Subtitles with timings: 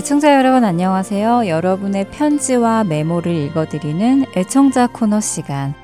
[0.00, 1.46] 애청자 여러분 안녕하세요.
[1.46, 5.74] 여러분의 편지와 메모를 읽어드리는 애청자 코너 시간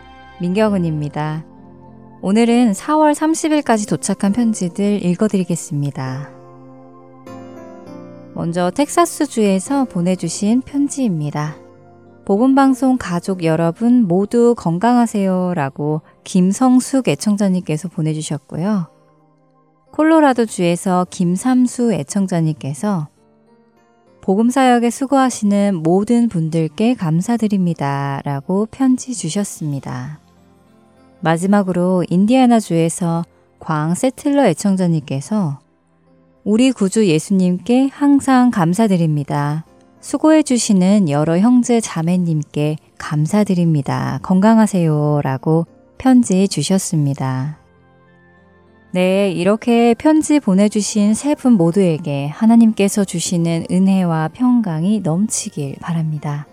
[0.40, 1.44] 민경은입니다.
[2.22, 6.30] 오늘은 4월 30일까지 도착한 편지들 읽어드리겠습니다.
[8.32, 11.56] 먼저 텍사스주에서 보내주신 편지입니다.
[12.24, 18.88] 복음방송 가족 여러분 모두 건강하세요 라고 김성숙 애청자님께서 보내주셨고요.
[19.92, 23.08] 콜로라도주에서 김삼수 애청자님께서
[24.26, 28.20] 복음사역에 수고하시는 모든 분들께 감사드립니다.
[28.24, 30.18] 라고 편지 주셨습니다.
[31.20, 33.24] 마지막으로 인디아나주에서
[33.60, 35.60] 광 세틀러 애청자님께서
[36.42, 39.64] 우리 구주 예수님께 항상 감사드립니다.
[40.00, 44.18] 수고해 주시는 여러 형제 자매님께 감사드립니다.
[44.24, 45.20] 건강하세요.
[45.22, 45.68] 라고
[45.98, 47.58] 편지 주셨습니다.
[48.96, 56.46] 네, 이렇게 편지 보내주신 세 분 모두에게 하나님께서 주시는 은혜와 평강이 넘치길 바랍니다.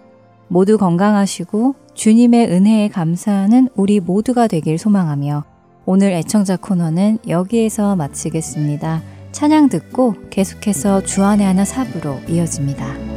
[0.49, 5.45] 모두 건강하시고 주님의 은혜에 감사하는 우리 모두가 되길 소망하며
[5.85, 9.01] 오늘 애청자 코너는 여기에서 마치겠습니다.
[9.31, 13.12] 찬양 듣고 계속해서 주안의 하나 사부로 이어집니다.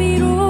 [0.00, 0.49] 자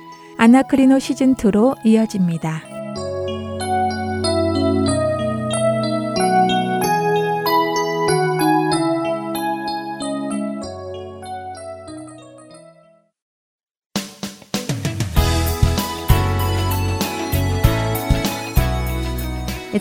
[0.41, 2.70] 아나크리노 시즌2로 이어집니다.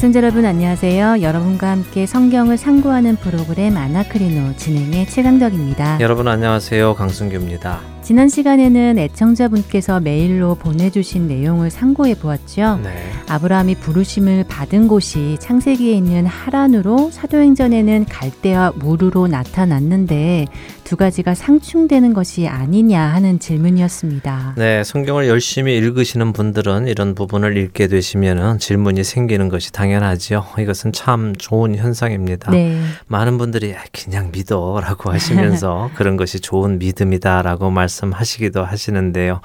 [0.00, 1.20] 애청자 여러분 안녕하세요.
[1.20, 6.00] 여러분과 함께 성경을 상고하는 프로그램 아나크리노 진행의 최강덕입니다.
[6.00, 6.94] 여러분 안녕하세요.
[6.94, 7.80] 강승규입니다.
[8.00, 12.80] 지난 시간에는 애청자분께서 메일로 보내주신 내용을 상고해 보았죠.
[12.82, 13.12] 네.
[13.28, 20.46] 아브라함이 부르심을 받은 곳이 창세기에 있는 하란으로 사도행전에는 갈대와 무르로 나타났는데
[20.90, 24.54] 두 가지가 상충되는 것이 아니냐 하는 질문이었습니다.
[24.56, 30.44] 네, 성경을 열심히 읽으시는 분들은 이런 부분을 읽게 되시면 질문이 생기는 것이 당연하지요.
[30.58, 32.50] 이것은 참 좋은 현상입니다.
[32.50, 32.82] 네.
[33.06, 39.42] 많은 분들이 그냥 믿어라고 하시면서 그런 것이 좋은 믿음이다라고 말씀하시기도 하시는데요.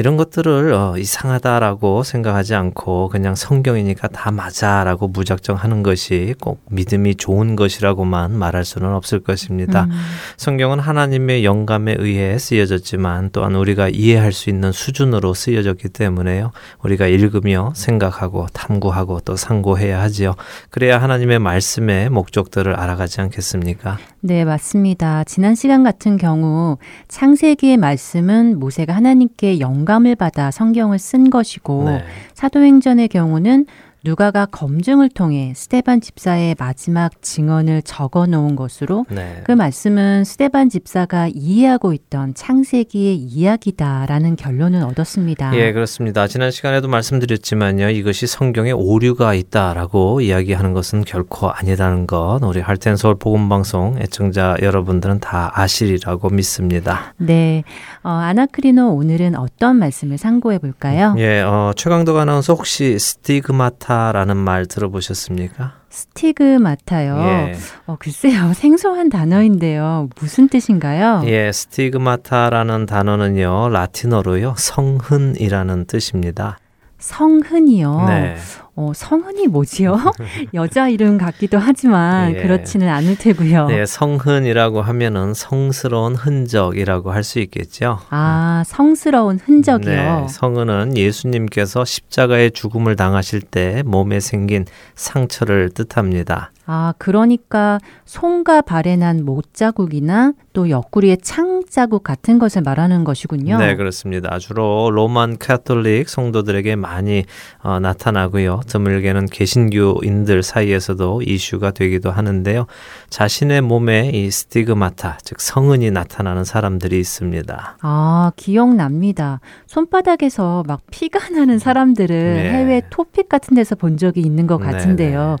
[0.00, 7.14] 이런 것들을 어, 이상하다라고 생각하지 않고 그냥 성경이니까 다 맞아라고 무작정 하는 것이 꼭 믿음이
[7.14, 9.84] 좋은 것이라고만 말할 수는 없을 것입니다.
[9.84, 9.92] 음.
[10.36, 16.50] 성경은 하나님의 영감에 의해 쓰여졌지만 또한 우리가 이해할 수 있는 수준으로 쓰여졌기 때문에요.
[16.82, 20.34] 우리가 읽으며 생각하고 탐구하고 또 상고해야 하지요.
[20.70, 23.98] 그래야 하나님의 말씀의 목적들을 알아가지 않겠습니까?
[24.20, 25.24] 네, 맞습니다.
[25.24, 26.78] 지난 시간 같은 경우
[27.08, 32.04] 창세기의 말씀은 모세가 하나님께 영감을 받아 성경을 쓴 것이고 네.
[32.34, 33.66] 사도행전의 경우는
[34.02, 39.42] 누가가 검증을 통해 스테반 집사의 마지막 증언을 적어 놓은 것으로 네.
[39.44, 45.54] 그 말씀은 스테반 집사가 이해하고 있던 창세기의 이야기다라는 결론을 얻었습니다.
[45.56, 46.26] 예, 그렇습니다.
[46.26, 47.90] 지난 시간에도 말씀드렸지만요.
[47.90, 54.56] 이것이 성경에 오류가 있다라고 이야기하는 것은 결코 아니라는 것 우리 할텐 서울 복음 방송 애청자
[54.62, 57.12] 여러분들은 다 아시리라고 믿습니다.
[57.18, 57.64] 네,
[58.02, 61.14] 어, 아나크리노 오늘은 어떤 말씀을 상고해 볼까요?
[61.18, 65.74] 예, 어, 최강덕 아나운서 혹시 스티그마타 라는 말 들어보셨습니까?
[65.88, 67.16] 스티그마타요.
[67.18, 67.54] 예.
[67.86, 70.08] 어, 글쎄요, 생소한 단어인데요.
[70.20, 71.22] 무슨 뜻인가요?
[71.26, 76.58] 예, 스티그마타라는 단어는요, 라틴어로요, 성흔이라는 뜻입니다.
[76.98, 78.04] 성흔이요.
[78.06, 78.36] 네.
[78.80, 79.98] 어, 성흔이 뭐지요?
[80.54, 82.40] 여자 이름 같기도 하지만 예.
[82.42, 83.66] 그렇지는 않을 테고요.
[83.66, 87.98] 네, 성흔이라고 하면은 성스러운 흔적이라고 할 수 있겠죠.
[88.08, 89.92] 아, 성스러운 흔적이요.
[89.92, 96.50] 네, 성은은 예수님께서 십자가의 죽음을 당하실 때 몸에 생긴 상처를 뜻합니다.
[96.72, 103.58] 아, 그러니까 손과 발에 난 못자국이나 또 옆구리의 창자국 같은 것을 말하는 것이군요.
[103.58, 104.38] 네, 그렇습니다.
[104.38, 107.24] 주로 로만 카톨릭 성도들에게 많이
[107.62, 108.60] 어, 나타나고요.
[108.70, 112.66] 드물게는 개신교인들 사이에서도 이슈가 되기도 하는데요.
[113.10, 117.78] 자신의 몸에 이 스티그마타, 즉 성은이 나타나는 사람들이 있습니다.
[117.80, 119.40] 아, 기억납니다.
[119.66, 122.50] 손바닥에서 막 피가 나는 사람들을 네.
[122.52, 125.36] 해외 토픽 같은 데서 본 적이 있는 것 네, 같은데요.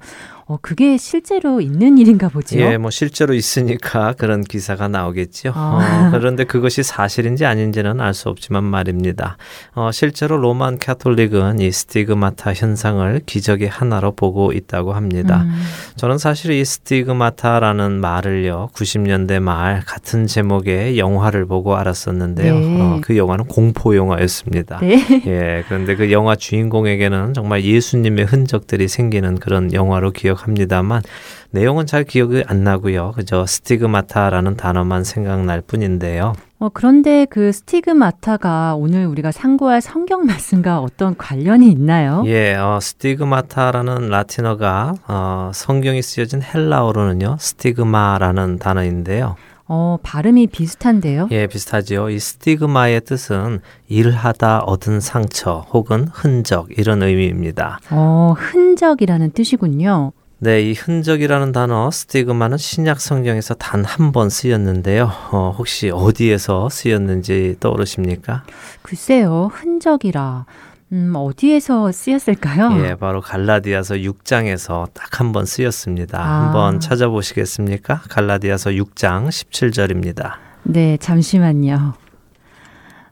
[0.50, 2.64] 어, 그게 실제로 있는 일인가 보지요?
[2.66, 5.52] 예, 뭐 실제로 있으니까 그런 기사가 나오겠죠.
[5.54, 6.10] 아.
[6.12, 9.36] 어, 그런데 그것이 사실인지 아닌지는 알 수 없지만 말입니다.
[9.76, 15.42] 어, 실제로 로만 카톨릭은 이 스티그마타 현상을 기적의 하나로 보고 있다고 합니다.
[15.44, 15.62] 음,
[15.94, 22.58] 저는 사실 이 스티그마타라는 말을요, 90년대 말 같은 제목의 영화를 보고 알았었는데요.
[22.58, 22.80] 네.
[22.80, 24.80] 어, 그 영화는 공포 영화였습니다.
[24.80, 24.96] 네.
[25.28, 31.02] 예, 그런데 그 영화 주인공에게는 정말 예수님의 흔적들이 생기는 그런 영화로 기억 합니다만
[31.50, 33.12] 내용은 잘 기억이 안 나고요.
[33.16, 36.34] 그저 스티그마타라는 단어만 생각날 뿐인데요.
[36.58, 42.22] 어, 그런데 그 스티그마타가 오늘 우리가 상고할 성경 말씀과 어떤 관련이 있나요?
[42.26, 49.36] 예, 어, 스티그마타라는 라틴어가 어, 성경이 쓰여진 헬라어로는요, 스티그마라는 단어인데요.
[49.72, 51.28] 어, 발음이 비슷한데요?
[51.30, 52.10] 예, 비슷하지요.
[52.10, 57.78] 이 스티그마의 뜻은 일하다 얻은 상처 혹은 흔적 이런 의미입니다.
[57.90, 60.10] 어, 흔적이라는 뜻이군요.
[60.42, 65.10] 네, 이 흔적이라는 단어 스티그마는 신약 성경에서 단 한 번 쓰였는데요.
[65.32, 68.44] 어, 혹시 어디에서 쓰였는지 떠오르십니까?
[68.82, 70.46] 글쎄요, 흔적이라.
[70.92, 72.82] 음, 어디에서 쓰였을까요?
[72.84, 76.18] 예, 바로 갈라디아서 6장에서 딱 한 번 쓰였습니다.
[76.18, 76.44] 아.
[76.46, 78.00] 한번 찾아보시겠습니까?
[78.08, 80.32] 갈라디아서 6장 17절입니다.
[80.62, 81.94] 네, 잠시만요.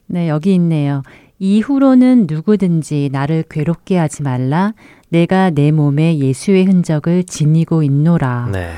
[0.07, 1.03] 네, 여기 있네요.
[1.39, 4.75] 이후로는 누구든지 나를 괴롭게 하지 말라.
[5.09, 8.51] 내가 내 몸에 예수의 흔적을 지니고 있노라.
[8.53, 8.73] 네.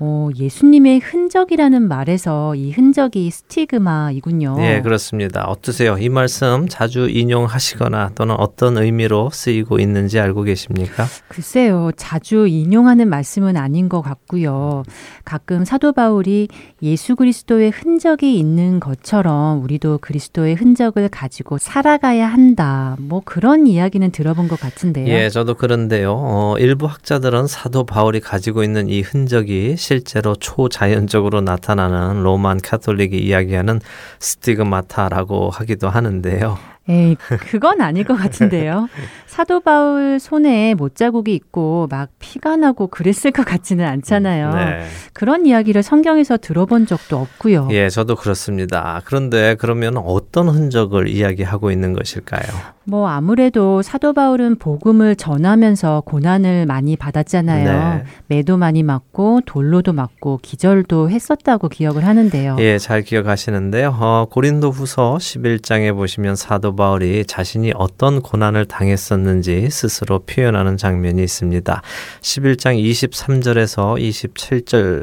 [0.00, 4.56] 어, 예수님의 흔적이라는 말에서 이 흔적이 스티그마이군요.
[4.58, 5.44] 예, 그렇습니다.
[5.44, 5.96] 어떠세요?
[5.98, 11.06] 이 말씀 자주 인용하시거나 또는 어떤 의미로 쓰이고 있는지 알고 계십니까?
[11.28, 14.82] 글쎄요, 자주 인용하는 말씀은 아닌 것 같고요.
[15.24, 16.48] 가끔 사도 바울이
[16.82, 22.96] 예수 그리스도의 흔적이 있는 것처럼 우리도 그리스도의 흔적을 가지고 살아가야 한다.
[22.98, 25.06] 뭐 그런 이야기는 들어본 것 같은데요.
[25.08, 26.14] 예, 저도 그런데요.
[26.16, 33.80] 어, 일부 학자들은 사도 바울이 가지고 있는 이 흔적이 실제로 초자연적으로 나타나는 로만 카톨릭이 이야기하는
[34.18, 36.58] 스티그마타라고 하기도 하는데요.
[36.88, 37.16] 에이,
[37.50, 38.88] 그건 아닐 것 같은데요.
[39.26, 44.50] 사도 바울 손에 못자국이 있고 막 피가 나고 그랬을 것 같지는 않잖아요.
[44.54, 44.84] 네.
[45.12, 47.68] 그런 이야기를 성경에서 들어본 적도 없고요.
[47.70, 49.00] 예, 저도 그렇습니다.
[49.04, 52.42] 그런데 그러면 어떤 흔적을 이야기하고 있는 것일까요?
[52.84, 57.94] 뭐 아무래도 사도 바울은 복음을 전하면서 고난을 많이 받았잖아요.
[57.96, 58.04] 네.
[58.26, 62.56] 매도 많이 맞고 돌로도 맞고 기절도 했었다고 기억을 하는데요.
[62.58, 63.96] 예, 잘 기억하시는데요.
[63.98, 71.82] 어, 고린도후서 11장에 보시면 사도 바울이 자신이 어떤 고난을 당했었는지 스스로 표현하는 장면이 있습니다.
[72.20, 73.98] 11장 23절에서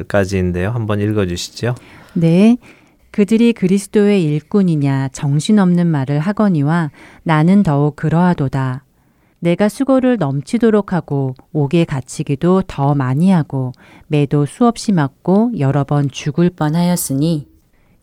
[0.07, 0.71] 27절까지인데요.
[0.71, 1.75] 한번 읽어 주시죠.
[2.13, 2.57] 네.
[3.11, 6.91] 그들이 그리스도의 일꾼이냐 정신없는 말을 하거니와
[7.23, 8.85] 나는 더욱 그러하도다.
[9.39, 13.73] 내가 수고를 넘치도록 하고 옥에 갇히기도 더 많이 하고
[14.07, 17.50] 매도 수없이 맞고 여러 번 죽을 뻔하였으니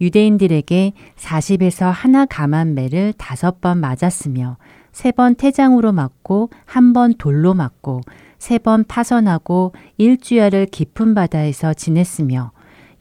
[0.01, 4.57] 유대인들에게 40에서 하나 감한 매를 다섯 번 맞았으며
[4.93, 8.01] 세 번 태장으로 맞고 한 번 돌로 맞고
[8.39, 12.53] 세 번 파선하고 일주야를 깊은 바다에서 지냈으며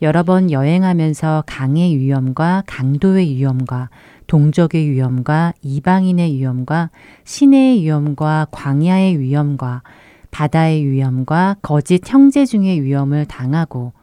[0.02, 3.90] 여러 번 여행하면서 강의 위험과 강도의 위험과
[4.28, 6.92] 동족의 위험과 이방인의 위험과
[7.24, 9.82] 시내의 위험과 광야의 위험과
[10.30, 13.94] 바다의 위험과 거짓 형제 중의 위험을 당하고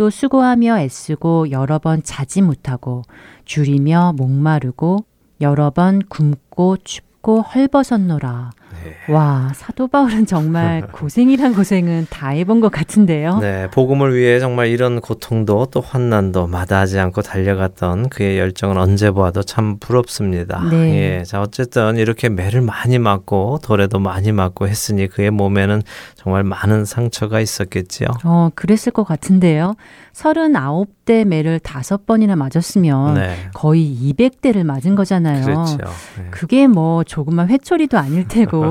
[0.00, 3.02] 또 수고하며 애쓰고 여러 번 자지 못하고
[3.44, 5.04] 줄이며 목마르고
[5.42, 8.50] 여러 번 굶고 춥고 헐벗었노라.
[8.84, 9.12] 네.
[9.12, 13.38] 와, 사도 바울은 정말 고생이란 고생은 다 해본 것 같은데요.
[13.38, 19.42] 네, 복음을 위해 정말 이런 고통도 또 환난도 마다하지 않고 달려갔던 그의 열정은 언제 보아도
[19.42, 20.62] 참 부럽습니다.
[20.70, 21.18] 네.
[21.18, 25.82] 예, 자 어쨌든 이렇게 매를 많이 맞고 돌에도 많이 맞고 했으니 그의 몸에는
[26.14, 28.08] 정말 많은 상처가 있었겠지요.
[28.24, 29.74] 어, 그랬을 것 같은데요.
[30.12, 33.36] 39대 매를 다섯 번이나 맞았으면 네.
[33.54, 35.44] 거의 200대를 맞은 거잖아요.
[35.44, 35.76] 그렇죠.
[35.76, 36.26] 네.
[36.30, 38.60] 그게 뭐 조그만 회초리도 아닐 테고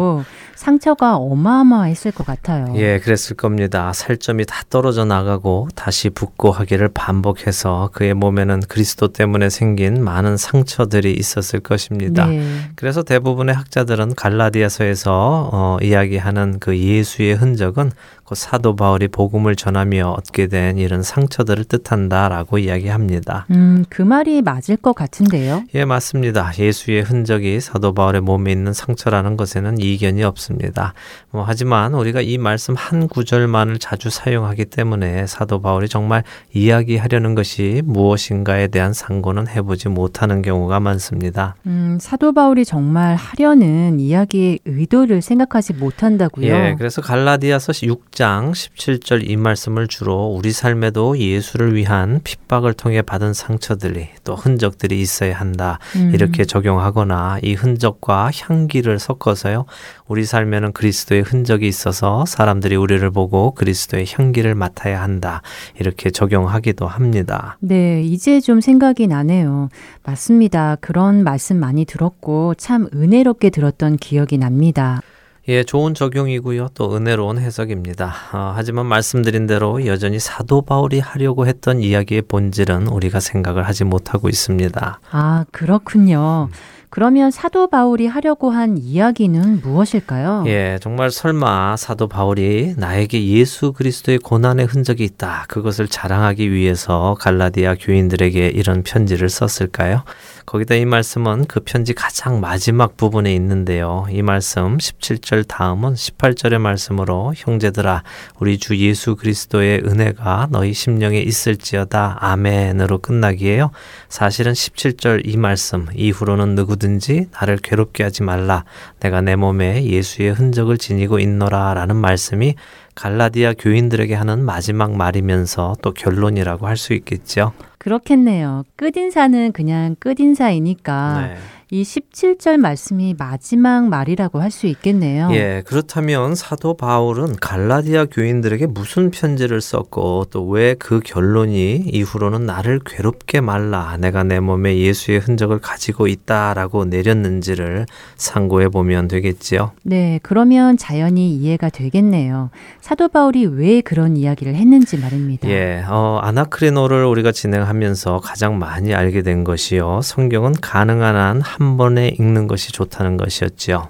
[0.56, 2.74] 상처가 어마어마했을 것 같아요.
[2.76, 3.94] 예, 그랬을 겁니다.
[3.94, 11.14] 살점이 다 떨어져 나가고 다시 붓고 하기를 반복해서 그의 몸에는 그리스도 때문에 생긴 많은 상처들이
[11.14, 12.26] 있었을 것입니다.
[12.26, 12.44] 네.
[12.76, 17.94] 그래서 대부분의 학자들은 갈라디아서에서 어, 이야기하는 그 예수의 흔적은
[18.30, 23.48] 그 사도 바울이 복음을 전하며 얻게 된 이런 상처들을 뜻한다라고 이야기합니다.
[23.50, 25.64] 음, 그 말이 맞을 것 같은데요.
[25.74, 26.52] 예, 맞습니다.
[26.60, 30.94] 예수의 흔적이 사도 바울의 몸에 있는 상처라는 것에는 이견이 없습니다.
[31.32, 37.82] 뭐 하지만 우리가 이 말씀 한 구절만을 자주 사용하기 때문에 사도 바울이 정말 이야기하려는 것이
[37.84, 41.56] 무엇인가에 대한 상고는 해보지 못하는 경우가 많습니다.
[41.66, 46.46] 음, 사도 바울이 정말 하려는 이야기의 의도를 생각하지 못한다고요.
[46.46, 53.02] 예, 그래서 갈라디아서 6장 10장 17절 이 말씀을 주로 우리 삶에도 예수를 위한 핍박을 통해
[53.02, 55.80] 받은 상처들이 또 흔적들이 있어야 한다.
[55.96, 56.12] 음.
[56.14, 59.66] 이렇게 적용하거나 이 흔적과 향기를 섞어서요.
[60.08, 65.42] 우리 삶에는 그리스도의 흔적이 있어서 사람들이 우리를 보고 그리스도의 향기를 맡아야 한다.
[65.80, 67.58] 이렇게 적용하기도 합니다.
[67.62, 69.70] 네, 이제 좀 생각이 나네요.
[70.04, 70.76] 맞습니다.
[70.82, 75.02] 그런 말씀 많이 들었고 참 은혜롭게 들었던 기억이 납니다.
[75.50, 76.68] 예, 좋은 적용이고요.
[76.76, 78.14] 또 은혜로운 해석입니다.
[78.34, 84.30] 어, 하지만 말씀드린 대로 여전히 사도 바울이 하려고 했던 이야기의 본질은 우리가 생각을 하지 못하고
[84.30, 85.00] 있습니다.
[85.10, 86.50] 아, 그렇군요.
[86.52, 86.79] 음.
[86.90, 90.46] 그러면 사도 바울이 하려고 한 이야기는 무엇일까요?
[90.48, 95.46] 예, 정말 설마 사도 바울이 나에게 예수 그리스도의 고난의 흔적이 있다.
[95.48, 100.04] 그것을 자랑하기 위해서 갈라디아 교인들에게 이런 편지를 썼을까요?
[100.48, 104.08] 거기다 이 말씀은 그 편지 가장 마지막 부분에 있는데요.
[104.10, 108.02] 이 말씀 17절 다음은 18절의 말씀으로 형제들아
[108.40, 113.70] 우리 주 예수 그리스도의 은혜가 너희 심령에 있을지어다 아멘으로 끝나기에요.
[114.08, 118.64] 사실은 17절 이 말씀 이후로는 누구 든지 나를 괴롭게 하지 말라
[119.00, 122.56] 내가 내 몸에 예수의 흔적을 지니고 있노라 라는 말씀이
[122.96, 127.54] 갈라디아 교인들에게 하는 마지막 말이면서 또 결론이라고 할 수 있겠죠.
[127.78, 128.64] 그렇겠네요.
[128.76, 131.38] 끝인사는 그냥 끝인사이니까 네.
[131.72, 135.30] 이 17절 말씀이 마지막 말이라고 할 수 있겠네요.
[135.34, 142.80] 예, 그렇다면 사도 바울은 갈라디아 교인들에게 무슨 편지를 썼고 또 왜 그 결론이 이후로는 나를
[142.84, 147.86] 괴롭게 말라 내가 내 몸에 예수의 흔적을 가지고 있다라고 내렸는지를
[148.16, 149.72] 상고해 보면 되겠지요.
[149.84, 152.50] 네, 그러면 자연히 이해가 되겠네요.
[152.82, 155.48] 사도 바울이 왜 그런 이야기를 했는지 말입니다.
[155.48, 160.02] 예, 어, 아나크리노를 우리가 진행하면서 가장 많이 알게 된 것이요.
[160.02, 163.90] 성경은 가능한 한한 번에 읽는 것이 좋다는 것이었지요.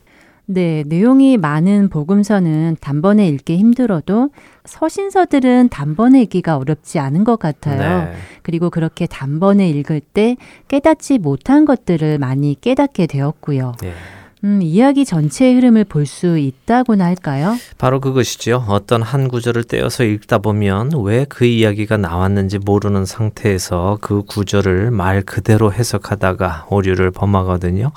[0.52, 4.32] 네, 내용이 많은 복음서는 단번에 읽기 힘들어도
[4.66, 8.06] 서신서들은 단번에 읽기가 어렵지 않은 것 같아요.
[8.06, 8.14] 네.
[8.42, 13.74] 그리고 그렇게 단번에 읽을 때 깨닫지 못한 것들을 많이 깨닫게 되었고요.
[13.84, 13.94] 예.
[14.44, 17.60] 음, 이야기 전체의 흐름을 볼 수 있다고나 할까요?
[17.78, 18.64] 바로 그것이죠.
[18.70, 25.22] 어떤 한 구절을 떼어서 읽다 보면 왜 그 이야기가 나왔는지 모르는 상태에서 그 구절을 말
[25.24, 27.92] 그대로 해석하다가 오류를 범하거든요.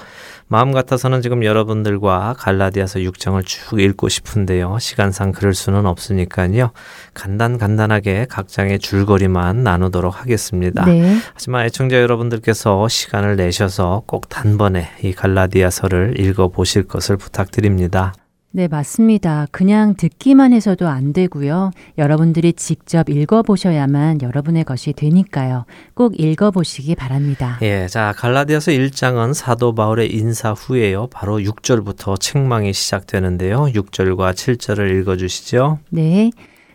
[0.53, 4.79] 마음 같아서는 지금 여러분들과 갈라디아서 6장을 쭉 읽고 싶은데요.
[4.81, 6.73] 시간상 그럴 수는 없으니까요.
[7.15, 10.85] 간단 간단하게 각 장의 줄거리만 나누도록 하겠습니다.
[10.85, 11.17] 네.
[11.33, 18.13] 하지만 애청자 여러분들께서 시간을 내셔서 꼭 단번에 이 갈라디아서를 읽어 보실 것을 부탁드립니다.
[18.55, 19.47] 네, 맞습니다.
[19.51, 21.71] 그냥 듣기만 해서도 안 되고요.
[21.97, 25.65] 여러분들이 직접 읽어보셔야만 여러분의 것이 되니까요.
[25.95, 27.59] 꼭 읽어보시기 바랍니다.
[27.63, 31.07] 예, 자 갈라디아서 1장은 사도 바울의 인사 후에요.
[31.07, 33.69] 바로 6절부터 책망이 시작되는데요.
[33.73, 35.79] 6절과 7절을 읽어주시죠.
[35.89, 36.31] 네.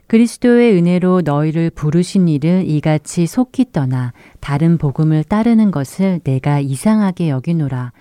[0.08, 7.92] 그리스도의 은혜로 너희를 부르신 이를 이같이 속히 떠나 다른 복음을 따르는 것을 내가 이상하게 여기노라.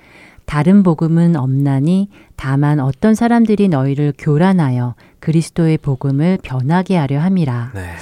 [0.47, 7.73] 다른 복음은 없나니 다만 어떤 사람들이 너희를 교란하여 그리스도의 복음을 변하게 하려 함이라.
[7.75, 7.95] 네.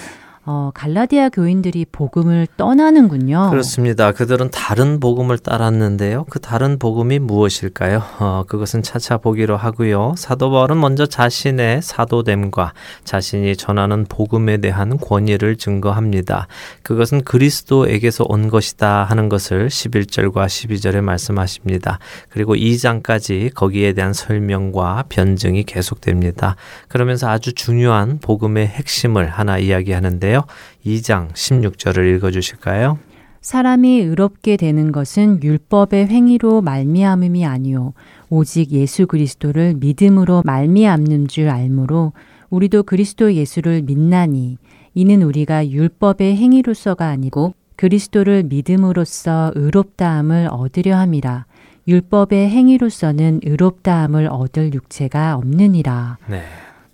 [0.46, 3.48] 어, 갈라디아 교인들이 복음을 떠나는군요.
[3.50, 4.12] 그렇습니다.
[4.12, 6.26] 그들은 다른 복음을 따랐는데요.
[6.28, 8.02] 그 다른 복음이 무엇일까요?
[8.18, 10.14] 어, 그것은 차차 보기로 하고요.
[10.18, 12.74] 사도 바울은 먼저 자신의 사도됨과
[13.04, 16.46] 자신이 전하는 복음에 대한 권위를 증거합니다.
[16.82, 21.98] 그것은 그리스도에게서 온 것이다 하는 것을 11절과 12절에 말씀하십니다.
[22.28, 26.56] 그리고 2장까지 거기에 대한 설명과 변증이 계속됩니다.
[26.88, 30.44] 그러면서 아주 중요한 복음의 핵심을 하나 이야기하는데 요.
[30.84, 32.98] 2장 16절을 읽어 주실까요?
[33.40, 37.92] 사람이 의롭게 되는 것은 율법의 행위로 말미암음이 아니요
[38.30, 42.12] 오직 예수 그리스도를 믿음으로 말미암는 줄 알므로
[42.48, 44.56] 우리도 그리스도 예수를 믿나니
[44.94, 51.44] 이는 우리가 율법의 행위로서가 아니고 그리스도를 믿음으로써 의롭다함을 얻으려 함이라
[51.86, 56.18] 율법의 행위로서는 의롭다함을 얻을 육체가 없느니라.
[56.28, 56.42] 네.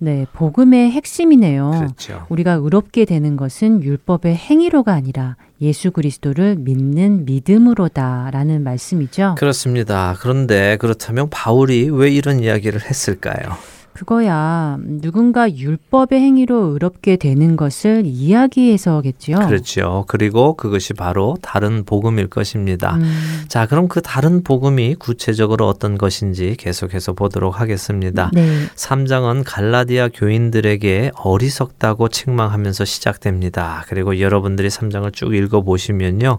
[0.02, 1.70] 네, 복음의 핵심이네요.
[1.70, 2.26] 그렇죠.
[2.30, 9.34] 우리가 의롭게 되는 것은 율법의 행위로가 아니라 예수 그리스도를 믿는 믿음으로다라는 말씀이죠.
[9.38, 10.16] 그렇습니다.
[10.18, 13.56] 그런데 그렇다면 바울이 왜 이런 이야기를 했을까요?
[13.92, 19.38] 그거야 누군가 율법의 행위로 의롭게 되는 것을 이야기해서겠지요.
[19.40, 20.04] 그렇죠.
[20.08, 22.96] 그리고 그것이 바로 다른 복음일 것입니다.
[22.96, 28.30] 음, 자, 그럼 그 다른 복음이 구체적으로 어떤 것인지 계속해서 보도록 하겠습니다.
[28.32, 33.84] 네, 3장은 갈라디아 교인들에게 어리석다고 책망하면서 시작됩니다.
[33.88, 36.38] 그리고 여러분들이 3장을 쭉 읽어 보시면요.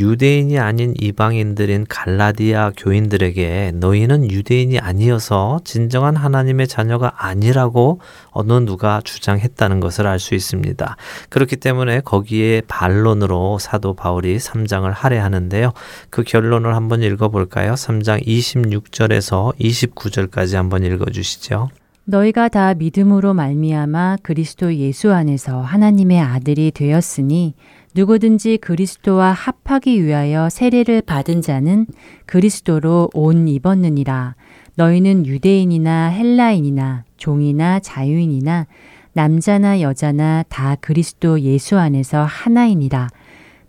[0.00, 9.80] 유대인이 아닌 이방인들인 갈라디아 교인들에게 너희는 유대인이 아니어서 진정한 하나님의 자녀가 아니라고 어느 누가 주장했다는
[9.80, 10.96] 것을 알 수 있습니다.
[11.30, 15.72] 그렇기 때문에 거기에 반론으로 사도 바울이 3장을 할애하는데요.
[16.10, 17.72] 그 결론을 한번 읽어볼까요?
[17.72, 21.70] 3장 26절에서 29절까지 한번 읽어주시죠.
[22.04, 27.54] 너희가 다 믿음으로 말미암아 그리스도 예수 안에서 하나님의 아들이 되었으니
[27.94, 31.86] 누구든지 그리스도와 합하기 위하여 세례를 받은 자는
[32.26, 34.36] 그리스도로 옷 입었느니라.
[34.76, 38.66] 너희는 유대인이나 헬라인이나 종이나 자유인이나
[39.12, 43.08] 남자나 여자나 다 그리스도 예수 안에서 하나이니라.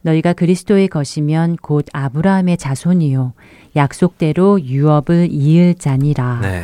[0.04, 3.34] 너희가 그리스도의 것이면 곧 아브라함의 자손이요
[3.76, 6.40] 약속대로 유업을 이을 자니라.
[6.42, 6.64] 네.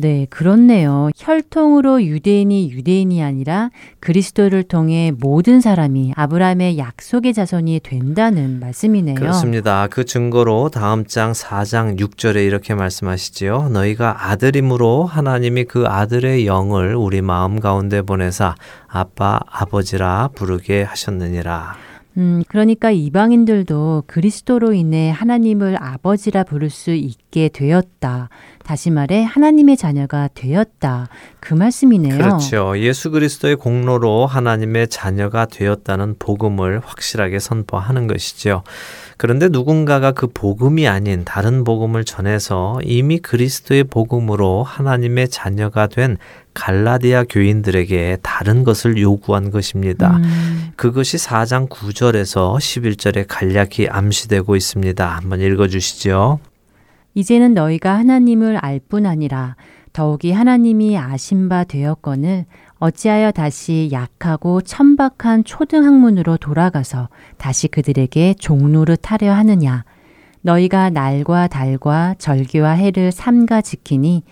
[0.00, 1.10] 네, 그렇네요.
[1.16, 9.16] 혈통으로 유대인이 유대인이 아니라 그리스도를 통해 모든 사람이 아브라함의 약속의 자손이 된다는 말씀이네요.
[9.16, 9.88] 그렇습니다.
[9.88, 13.70] 그 증거로 다음 장 4장 6절에 이렇게 말씀하시지요.
[13.70, 18.54] 너희가 아들임으로 하나님이 그 아들의 영을 우리 마음 가운데 보내사
[18.86, 21.87] 아빠 아버지라 부르게 하셨느니라.
[22.18, 28.28] 음, 그러니까 이방인들도 그리스도로 인해 하나님을 아버지라 부를 수 있게 되었다.
[28.64, 31.08] 다시 말해 하나님의 자녀가 되었다.
[31.38, 32.18] 그 말씀이네요.
[32.18, 32.76] 그렇죠.
[32.78, 38.64] 예수 그리스도의 공로로 하나님의 자녀가 되었다는 복음을 확실하게 선포하는 것이죠.
[39.16, 46.18] 그런데 누군가가 그 복음이 아닌 다른 복음을 전해서 이미 그리스도의 복음으로 하나님의 자녀가 된
[46.58, 50.16] 갈라디아 교인들에게 다른 것을 요구한 것입니다.
[50.16, 55.06] 음, 그것이 4장 9절에서 11절에 간략히 암시되고 있습니다.
[55.06, 56.40] 한번 읽어 주시죠.
[57.14, 59.54] 이제는 너희가 하나님을 알 뿐 아니라
[59.92, 62.46] 더욱이 하나님이 아신 바 되었거늘
[62.80, 69.84] 어찌하여 다시 약하고 천박한 초등학문으로 돌아가서 다시 그들에게 종노릇 하려 하느냐
[70.42, 74.22] 너희가 날과 달과 절기와 해를 삼가 지키니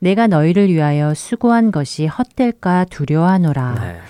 [0.00, 3.74] 내가 너희를 위하여 수고한 것이 헛될까 두려워하노라.
[3.80, 4.00] 네.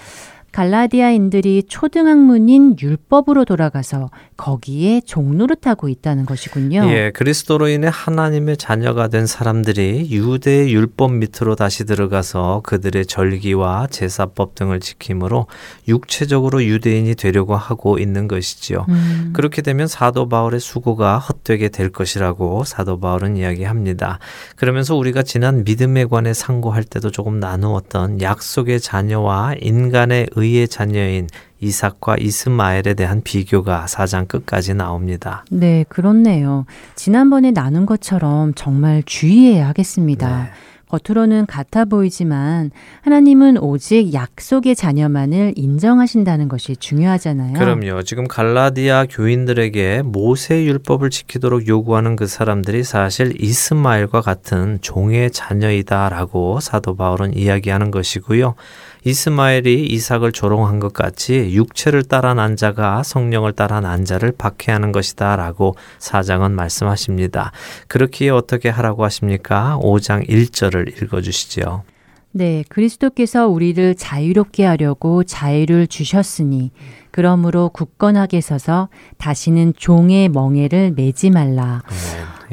[0.59, 6.83] 갈라디아인들이 초등학문인 율법으로 돌아가서 거기에 종노릇하고 있다는 것이군요.
[6.91, 14.57] 예, 그리스도로 인해 하나님의 자녀가 된 사람들이 유대의 율법 밑으로 다시 들어가서 그들의 절기와 제사법
[14.57, 15.47] 등을 지킴으로
[15.87, 18.85] 육체적으로 유대인이 되려고 하고 있는 것이지요.
[18.89, 24.19] 음, 그렇게 되면 사도 바울의 수고가 헛되게 될 것이라고 사도 바울은 이야기합니다.
[24.57, 31.27] 그러면서 우리가 지난 믿음에 관해 상고할 때도 조금 나누었던 약속의 자녀와 인간의 의의 자녀인
[31.61, 35.45] 이삭과 이스마엘에 대한 비교가 사장 끝까지 나옵니다.
[35.51, 36.65] 네, 그렇네요.
[36.95, 40.45] 지난번에 나눈 것처럼 정말 주의해야 하겠습니다.
[40.45, 40.51] 네.
[40.89, 42.71] 겉으로는 같아 보이지만
[43.03, 47.55] 하나님은 오직 약속의 자녀만을 인정하신다는 것이 중요하잖아요.
[47.55, 48.03] 그럼요.
[48.03, 56.97] 지금 갈라디아 교인들에게 모세 율법을 지키도록 요구하는 그 사람들이 사실 이스마엘과 같은 종의 자녀이다라고 사도
[56.97, 58.55] 바울은 이야기하는 것이고요.
[59.05, 65.37] 이스마엘이 이삭을 조롱한 것 같이 육체를 따라 난 자가 성령을 따라 난 자를 박해하는 것이다
[65.37, 67.53] 라고 사장은 말씀하십니다.
[67.89, 69.79] 그렇기에 어떻게 하라고 하십니까?
[69.81, 71.85] 5장 1절을 읽어 주시죠.
[72.31, 76.71] 네, 그리스도께서 우리를 자유롭게 하려고 자유를 주셨으니
[77.11, 81.83] 그러므로 굳건하게 서서 다시는 종의 멍에를 매지 말라.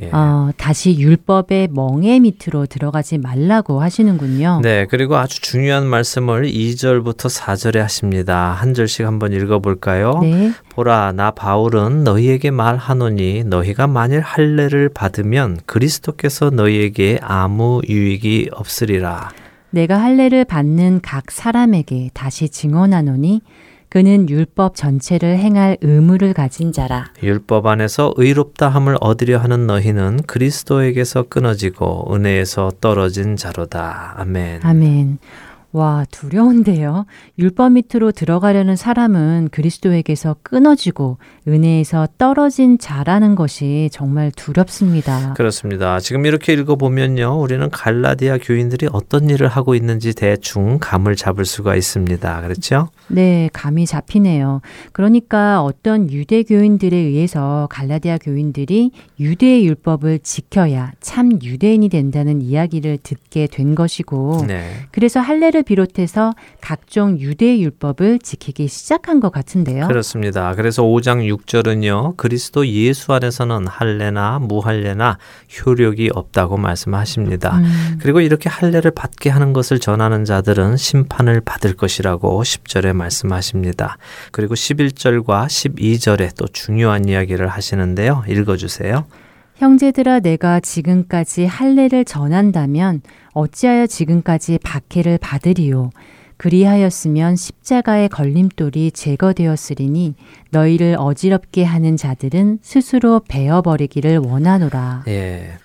[0.01, 0.09] 예.
[0.11, 4.59] 어, 다시 율법의 멍에 밑으로 들어가지 말라고 하시는군요.
[4.61, 8.51] 네, 그리고 아주 중요한 말씀을 2절부터 4절에 하십니다.
[8.51, 10.19] 한 절씩 한번 읽어볼까요?
[10.21, 10.51] 네.
[10.69, 19.31] 보라, 나 바울은 너희에게 말하노니 너희가 만일 할례를 받으면 그리스도께서 너희에게 아무 유익이 없으리라.
[19.69, 23.41] 내가 할례를 받는 각 사람에게 다시 증언하노니
[23.95, 27.13] 그는 율법 전체를 행할 의무를 가진 자라.
[27.23, 34.15] 율법 안에서 의롭다함을 얻으려 하는 너희는 그리스도에게서 끊어지고 은혜에서 떨어진 자로다.
[34.17, 34.59] 아멘.
[34.63, 35.19] 아멘.
[35.75, 37.05] 와, 두려운데요.
[37.37, 41.17] 율법 밑으로 들어가려는 사람은 그리스도에게서 끊어지고
[41.49, 45.33] 은혜에서 떨어진 자라는 것이 정말 두렵습니다.
[45.33, 45.99] 그렇습니다.
[45.99, 47.41] 지금 이렇게 읽어보면요.
[47.41, 52.41] 우리는 갈라디아 교인들이 어떤 일을 하고 있는지 대충 감을 잡을 수가 있습니다.
[52.43, 52.87] 그렇죠?
[53.09, 54.61] 네, 감이 잡히네요.
[54.93, 63.47] 그러니까 어떤 유대 교인들에 의해서 갈라디아 교인들이 유대의 율법을 지켜야 참 유대인이 된다는 이야기를 듣게
[63.47, 64.69] 된 것이고 네.
[64.91, 69.87] 그래서 할례를 비롯해서 각종 유대 율법을 지키기 시작한 것 같은데요.
[69.87, 70.53] 그렇습니다.
[70.55, 72.17] 그래서 5장 6절은요.
[72.17, 75.17] 그리스도 예수 안에서는 할례나 무할례나
[75.65, 77.57] 효력이 없다고 말씀하십니다.
[77.57, 83.97] 음, 그리고 이렇게 할례를 받게 하는 것을 전하는 자들은 심판을 받을 것이라고 10절에 말씀하십니다.
[84.31, 88.23] 그리고 11절과 12절에 또 중요한 이야기를 하시는데요.
[88.27, 89.05] 읽어 주세요.
[89.55, 93.01] 형제들아 내가 지금까지 할례를 전한다면
[93.33, 95.91] 어찌하여 지금까지 박해를 받으리요
[96.37, 100.15] 그리하였으면 십자가의 걸림돌이 제거되었으리니
[100.51, 105.03] 너희를 어지럽게 하는 자들은 스스로 베어버리기를 원하노라.
[105.07, 105.57] 예.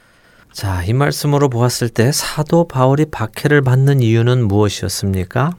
[0.53, 5.55] 자, 이 말씀으로 보았을 때 사도 바울이 박해를 받는 이유는 무엇이었습니까?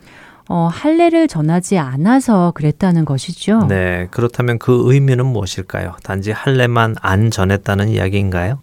[0.54, 3.68] 어, 할례를 전하지 않아서 그랬다는 것이죠.
[3.70, 5.96] 네, 그렇다면 그 의미는 무엇일까요?
[6.04, 8.60] 단지 할례만 안 전했다는 이야기인가요?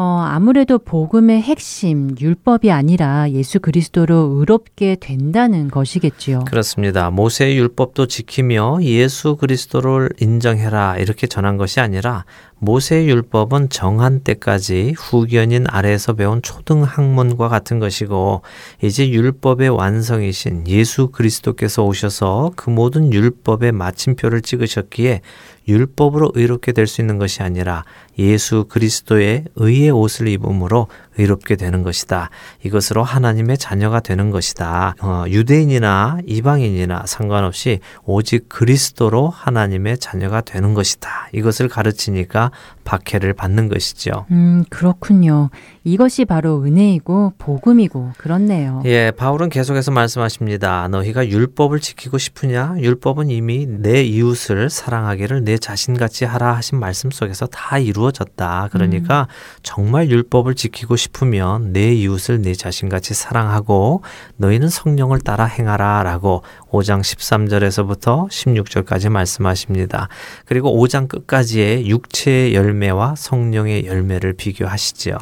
[0.00, 6.44] 어, 아무래도 복음의 핵심, 율법이 아니라 예수 그리스도로 의롭게 된다는 것이겠지요.
[6.44, 7.10] 그렇습니다.
[7.10, 12.26] 모세의 율법도 지키며 예수 그리스도를 인정해라 이렇게 전한 것이 아니라
[12.60, 18.42] 모세의 율법은 정한 때까지 후견인 아래에서 배운 초등 학문과 같은 것이고
[18.82, 25.22] 이제 율법의 완성이신 예수 그리스도께서 오셔서 그 모든 율법의 마침표를 찍으셨기에
[25.68, 27.84] 율법으로 의롭게 될 수 있는 것이 아니라
[28.18, 32.30] 예수 그리스도의 의의 옷을 입음으로 의롭게 되는 것이다.
[32.64, 34.94] 이것으로 하나님의 자녀가 되는 것이다.
[35.00, 41.28] 어, 유대인이나 이방인이나 상관없이 오직 그리스도로 하나님의 자녀가 되는 것이다.
[41.32, 42.50] 이것을 가르치니까
[42.88, 44.24] 박해를 받는 것이죠.
[44.30, 45.50] 음, 그렇군요.
[45.84, 48.82] 이것이 바로 은혜이고 복음이고 그렇네요.
[48.86, 50.88] 예, 바울은 계속해서 말씀하십니다.
[50.88, 52.76] 너희가 율법을 지키고 싶으냐?
[52.78, 58.68] 율법은 이미 내 이웃을 사랑하기를 내 자신같이 하라 하신 말씀 속에서 다 이루어졌다.
[58.72, 59.28] 그러니까
[59.62, 64.02] 정말 율법을 지키고 싶으면 내 이웃을 내 자신같이 사랑하고
[64.36, 70.08] 너희는 성령을 따라 행하라라고 5장 13절에서부터 16절까지 말씀하십니다.
[70.46, 75.16] 그리고 5장 끝까지의 육체의 열매 와 성령의 열매를 비교하시지요.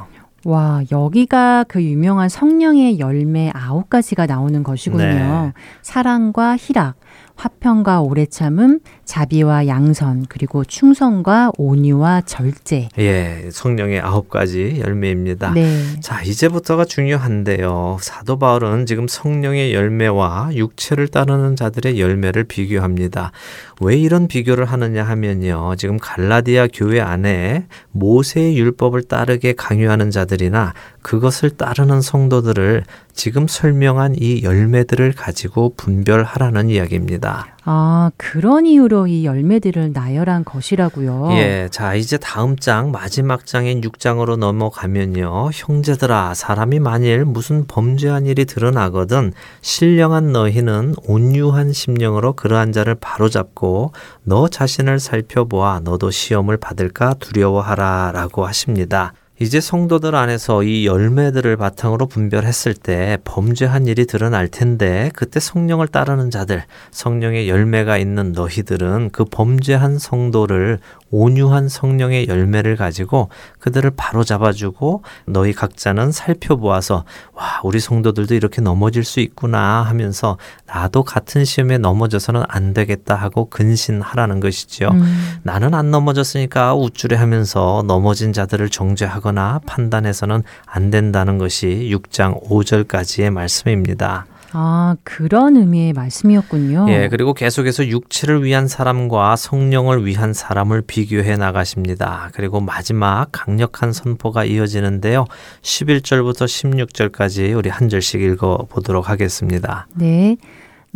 [0.45, 5.05] 와, 여기가 그 유명한 성령의 열매 아홉 가지가 나오는 것이군요.
[5.05, 5.53] 네.
[5.83, 6.95] 사랑과 희락,
[7.35, 12.89] 화평과 오래 참음, 자비와 양선, 그리고 충성과 온유와 절제.
[12.99, 15.53] 예, 성령의 아홉 가지 열매입니다.
[15.53, 15.81] 네.
[16.01, 17.99] 자, 이제부터가 중요한데요.
[18.01, 23.33] 사도 바울은 지금 성령의 열매와 육체를 따르는 자들의 열매를 비교합니다.
[23.81, 25.75] 왜 이런 비교를 하느냐 하면요.
[25.79, 32.83] 지금 갈라디아 교회 안에 모세의 율법을 따르게 강요하는 자들이나 그것을 따르는 성도들을
[33.15, 37.56] 지금 설명한 이 열매들을 가지고 분별하라는 이야기입니다.
[37.69, 41.31] 아, 그런 이유로 이 열매들을 나열한 것이라고요.
[41.33, 45.51] 예, 자 이제 다음 장 마지막 장인 6장으로 넘어가면요.
[45.53, 53.91] 형제들아 사람이 만일 무슨 범죄한 일이 드러나거든 신령한 너희는 온유한 심령으로 그러한 자를 바로잡고
[54.23, 59.13] 너 자신을 살펴보아 너도 시험을 받을까 두려워하라라고 하십니다.
[59.39, 66.31] 이제 성도들 안에서 이 열매들을 바탕으로 분별했을 때 범죄한 일이 드러날 텐데 그때 성령을 따르는
[66.31, 70.79] 자들, 성령의 열매가 있는 너희들은 그 범죄한 성도를
[71.11, 79.05] 온유한 성령의 열매를 가지고 그들을 바로 잡아주고 너희 각자는 살펴보아서 와, 우리 성도들도 이렇게 넘어질
[79.05, 84.89] 수 있구나 하면서 나도 같은 시험에 넘어져서는 안 되겠다 하고 근신하라는 것이지요.
[84.89, 85.39] 음.
[85.43, 94.27] 나는 안 넘어졌으니까 우쭐해 하면서 넘어진 자들을 정죄하거나 판단해서는 안 된다는 것이 6장 5절까지의 말씀입니다.
[94.59, 96.87] 아, 그런 의미의 말씀이었군요.
[96.89, 102.31] 예, 그리고 계속해서 육체를 위한 사람과 성령을 위한 사람을 비교해 나가십니다.
[102.33, 105.27] 그리고 마지막 강력한 선포가 이어지는데요.
[105.61, 109.89] 11절부터 16절까지 우리 한 절씩 읽어 보도록 하겠습니다.
[109.95, 110.39] 네.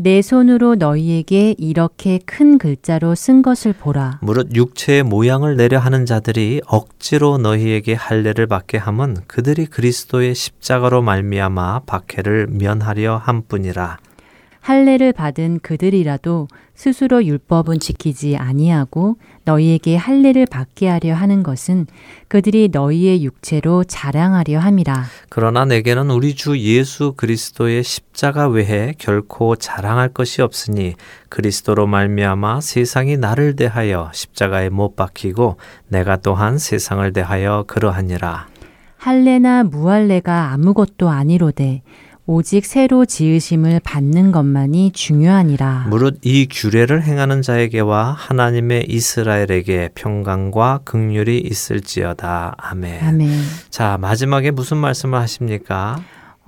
[0.03, 4.21] 내 손으로 너희에게 이렇게 큰 글자로 쓴 것을 보라.
[4.23, 11.81] 무릇 육체의 모양을 내려 하는 자들이 억지로 너희에게 할례를 받게 함은 그들이 그리스도의 십자가로 말미암아
[11.81, 13.99] 박해를 면하려 함뿐이라.
[14.61, 19.17] 할례를 받은 그들이라도 스스로 율법은 지키지 아니하고
[19.51, 21.87] 너희에게 할례를 받게 하려 하는 것은
[22.29, 25.05] 그들이 너희의 육체로 자랑하려 함이라.
[25.29, 30.95] 그러나 내게는 우리 주 예수 그리스도의 십자가 외에 결코 자랑할 것이 없으니
[31.29, 35.57] 그리스도로 말미암아 세상이 나를 대하여 십자가에 못 박히고
[35.89, 38.47] 내가 또한 세상을 대하여 그러하니라.
[38.99, 41.83] 할례나 무할례가 아무것도 아니로되
[42.26, 45.87] 오직 새로 지으심을 받는 것만이 중요하니라.
[45.88, 52.54] 무릇 이 규례를 행하는 자에게와 하나님의 이스라엘에게 평강과 극률이 있을지어다.
[52.56, 53.04] 아멘.
[53.04, 53.30] 아멘.
[53.70, 56.00] 자, 마지막에 무슨 말씀을 하십니까?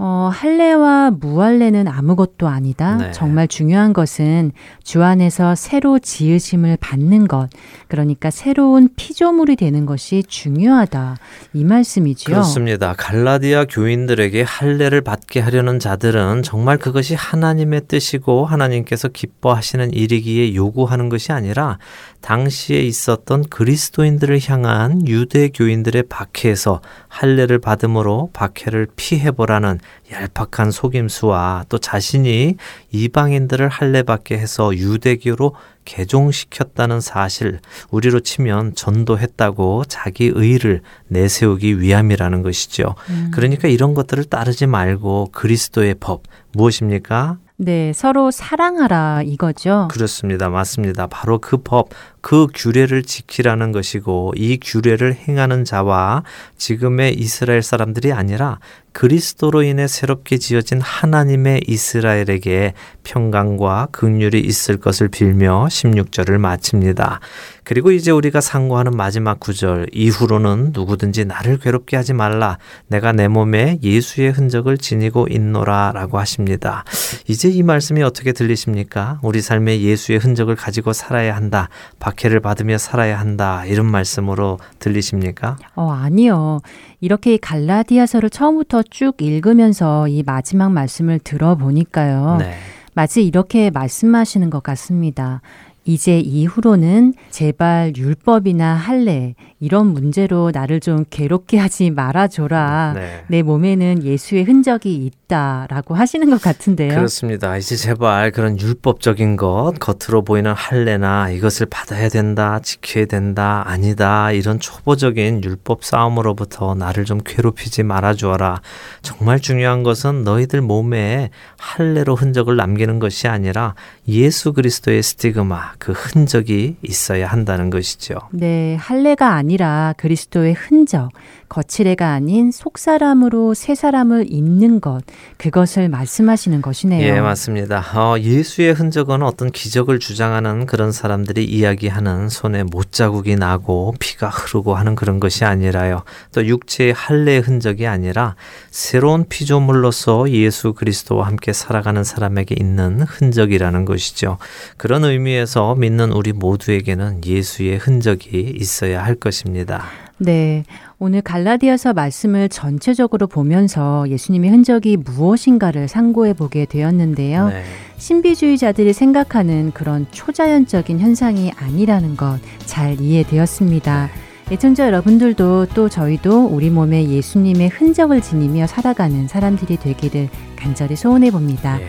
[0.04, 2.96] 어, 할례와 무할례는 아무것도 아니다.
[2.96, 3.12] 네.
[3.12, 4.50] 정말 중요한 것은
[4.82, 7.48] 주 안에서 새로 지으심을 받는 것.
[7.86, 11.18] 그러니까 새로운 피조물이 되는 것이 중요하다.
[11.52, 12.34] 이 말씀이지요.
[12.34, 12.94] 그렇습니다.
[12.98, 21.30] 갈라디아 교인들에게 할례를 받게 하려는 자들은 정말 그것이 하나님의 뜻이고 하나님께서 기뻐하시는 일이기에 요구하는 것이
[21.30, 21.78] 아니라
[22.22, 29.78] 당시에 있었던 그리스도인들을 향한 유대 교인들의 박해에서 할례를 받음으로 박해를 피해 보라는
[30.10, 32.56] 얄팍한 속임수와 또 자신이
[32.90, 42.94] 이방인들을 할례받게 해서 유대교로 개종시켰다는 사실, 우리로 치면 전도했다고 자기 의를 내세우기 위함이라는 것이죠.
[43.10, 43.30] 음.
[43.32, 47.38] 그러니까 이런 것들을 따르지 말고 그리스도의 법, 무엇입니까?
[47.56, 49.88] 네, 서로 사랑하라 이거죠.
[49.90, 50.48] 그렇습니다.
[50.48, 51.06] 맞습니다.
[51.06, 51.90] 바로 그 법,
[52.22, 56.22] 그 규례를 지키라는 것이고 이 규례를 행하는 자와
[56.56, 58.60] 지금의 이스라엘 사람들이 아니라
[58.92, 67.20] 그리스도로 인해 새롭게 지어진 하나님의 이스라엘에게 평강과 극률이 있을 것을 빌며 16절을 마칩니다.
[67.64, 72.58] 그리고 이제 우리가 상고하는 마지막 구절 이후로는 누구든지 나를 괴롭게 하지 말라
[72.88, 76.84] 내가 내 몸에 예수의 흔적을 지니고 있노라라고 하십니다.
[77.28, 79.20] 이제 이 말씀이 어떻게 들리십니까?
[79.22, 81.68] 우리 삶에 예수의 흔적을 가지고 살아야 한다.
[82.12, 83.64] 박해를 받으며 살아야 한다.
[83.64, 85.56] 이런 말씀으로 들리십니까?
[85.74, 86.60] 어, 아니요.
[87.00, 92.36] 이렇게 갈라디아서를 처음부터 쭉 읽으면서 이 마지막 말씀을 들어보니까요.
[92.38, 92.54] 네.
[92.94, 95.40] 마치 이렇게 말씀하시는 것 같습니다.
[95.84, 102.92] 이제 이후로는 제발 율법이나 할례 이런 문제로 나를 좀 괴롭게 하지 말아줘라.
[102.96, 103.24] 네.
[103.28, 106.94] 내 몸에는 예수의 흔적이 있다라고 하시는 것 같은데요.
[106.94, 107.56] 그렇습니다.
[107.56, 114.58] 이제 제발 그런 율법적인 것, 겉으로 보이는 할례나 이것을 받아야 된다, 지켜야 된다, 아니다 이런
[114.58, 118.60] 초보적인 율법 싸움으로부터 나를 좀 괴롭히지 말아주어라.
[119.02, 123.74] 정말 중요한 것은 너희들 몸에 할례로 흔적을 남기는 것이 아니라
[124.08, 128.18] 예수 그리스도의 스티그마 그 흔적이 있어야 한다는 것이죠.
[128.30, 131.10] 네, 할례가 아니라 그리스도의 흔적,
[131.52, 135.02] 거칠애가 아닌 속사람으로 새 사람을 입는 것,
[135.36, 137.06] 그것을 말씀하시는 것이네요.
[137.06, 137.84] 예, 맞습니다.
[137.94, 144.94] 어, 예수의 흔적은 어떤 기적을 주장하는 그런 사람들이 이야기하는 손에 못자국이 나고 피가 흐르고 하는
[144.94, 146.04] 그런 것이 아니라요.
[146.32, 148.34] 또 육체의 할례의 흔적이 아니라
[148.70, 154.38] 새로운 피조물로서 예수 그리스도와 함께 살아가는 사람에게 있는 흔적이라는 것이죠.
[154.78, 159.84] 그런 의미에서 믿는 우리 모두에게는 예수의 흔적이 있어야 할 것입니다.
[160.22, 160.64] 네.
[161.04, 167.48] 오늘 갈라디아서 말씀을 전체적으로 보면서 예수님의 흔적이 무엇인가를 상고해 보게 되었는데요.
[167.48, 167.64] 네.
[167.96, 174.10] 신비주의자들이 생각하는 그런 초자연적인 현상이 아니라는 것 잘 이해되었습니다.
[174.46, 174.54] 네.
[174.54, 181.78] 애청자 여러분들도 또 저희도 우리 몸에 예수님의 흔적을 지니며 살아가는 사람들이 되기를 간절히 소원해 봅니다.
[181.78, 181.86] 네.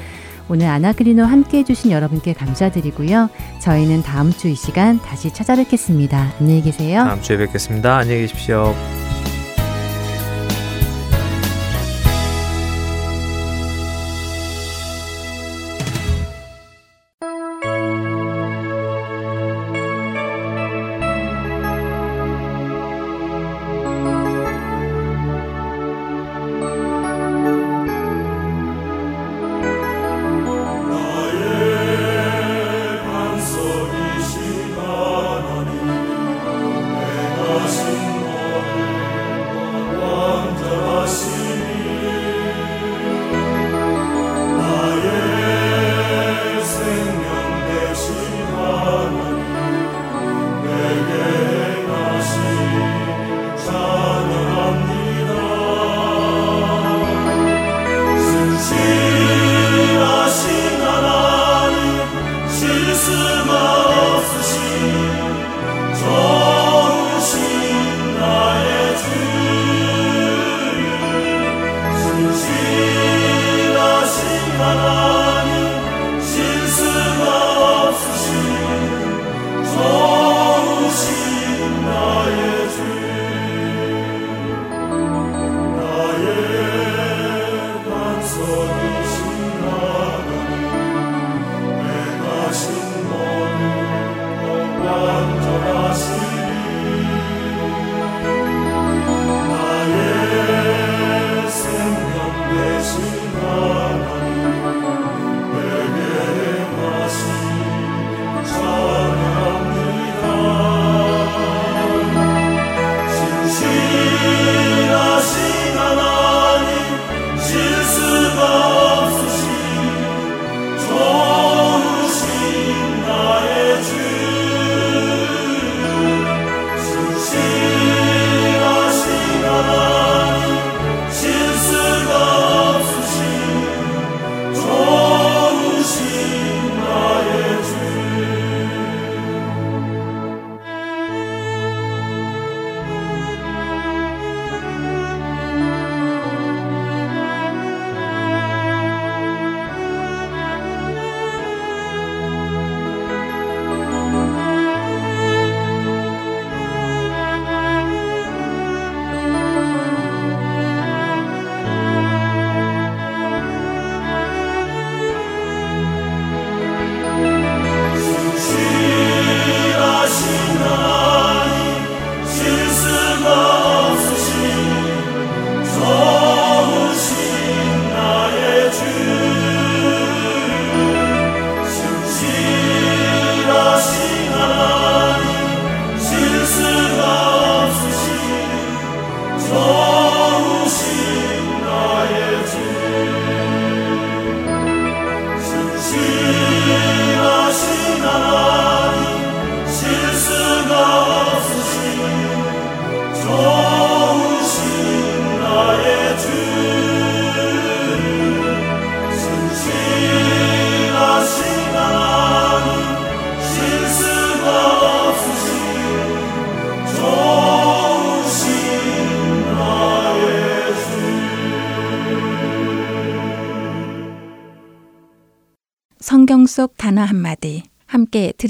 [0.54, 3.30] 오늘 아나그리노 함께 해주신 여러분께 감사드리고요.
[3.60, 6.34] 저희는 다음 주 이 시간 다시 찾아뵙겠습니다.
[6.40, 7.04] 안녕히 계세요.
[7.06, 7.98] 다음 주에 뵙겠습니다.
[7.98, 8.76] 안녕히 계십시오.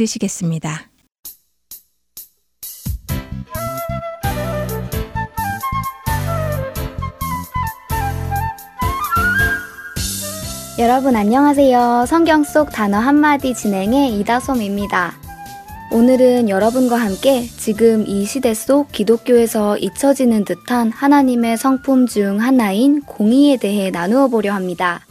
[0.03, 0.89] 들으시겠습니다.
[10.79, 12.05] 여러분 안녕하세요.
[12.07, 15.13] 성경 속 단어 한마디 진행의 이다솜입니다.
[15.91, 23.57] 오늘은 여러분과 함께 지금 이 시대 속 기독교에서 잊혀지는 듯한 하나님의 성품 중 하나인 공의에
[23.57, 25.05] 대해 나누어 보려 합니다.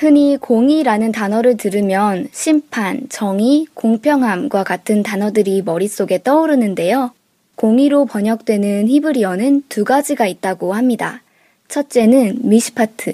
[0.00, 7.12] 흔히 공의라는 단어를 들으면 심판, 정의, 공평함과 같은 단어들이 머릿속에 떠오르는데요.
[7.54, 11.20] 공의로 번역되는 히브리어는 두 가지가 있다고 합니다.
[11.68, 13.12] 첫째는 미시파트,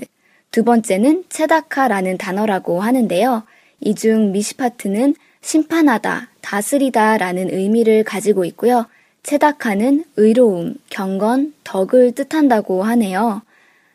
[0.53, 3.43] 두 번째는 체다카라는 단어라고 하는데요.
[3.81, 8.87] 이 중 미시파트는 심판하다, 다스리다 라는 의미를 가지고 있고요.
[9.25, 13.43] 체다카는 의로움, 경건, 덕을 뜻한다고 하네요.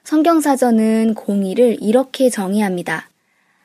[0.03, 3.07] 성경사전은 공의를 이렇게 정의합니다.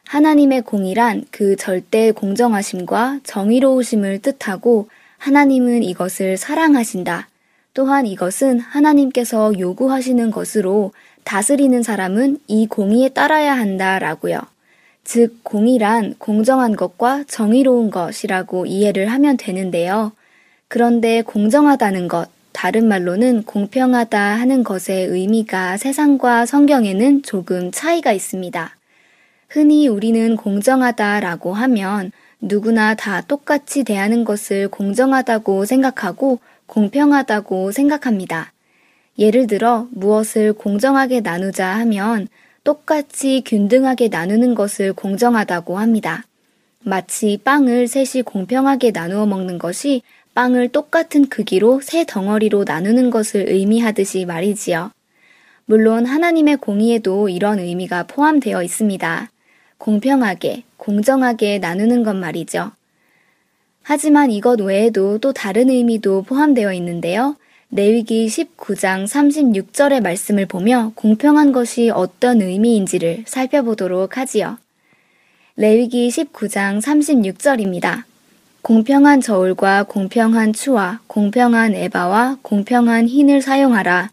[0.06, 7.28] 하나님의 공의란 그 절대 공정하심과 정의로우심을 뜻하고 하나님은 이것을 사랑하신다.
[7.74, 10.92] 또한 이것은 하나님께서 요구하시는 것으로
[11.24, 14.40] 다스리는 사람은 이 공의에 따라야 한다 라고요.
[15.04, 20.12] 즉, 공의란 공정한 것과 정의로운 것이라고 이해를 하면 되는데요.
[20.68, 28.74] 그런데 공정하다는 것, 다른 말로는 공평하다 하는 것의 의미가 세상과 성경에는 조금 차이가 있습니다.
[29.50, 38.54] 흔히 우리는 공정하다라고 하면 누구나 다 똑같이 대하는 것을 공정하다고 생각하고 공평하다고 생각합니다.
[39.18, 42.26] 예를 들어 무엇을 공정하게 나누자 하면
[42.64, 46.24] 똑같이 균등하게 나누는 것을 공정하다고 합니다.
[46.80, 50.00] 마치 빵을 셋이 공평하게 나누어 먹는 것이
[50.36, 54.90] 빵을 똑같은 크기로 세 덩어리로 나누는 것을 의미하듯이 말이지요.
[55.64, 59.30] 물론 하나님의 공의에도 이런 의미가 포함되어 있습니다.
[59.78, 62.72] 공평하게, 공정하게 나누는 것 말이죠.
[63.82, 67.36] 하지만 이것 외에도 또 다른 의미도 포함되어 있는데요.
[67.68, 74.58] 내위기 19장 36절의 말씀을 보며 공평한 것이 어떤 의미인지를 살펴보도록 하지요.
[75.56, 78.04] 레위기 19장 36절입니다.
[78.66, 84.10] 공평한 저울과 공평한 추와 공평한 에바와 공평한 흰을 사용하라.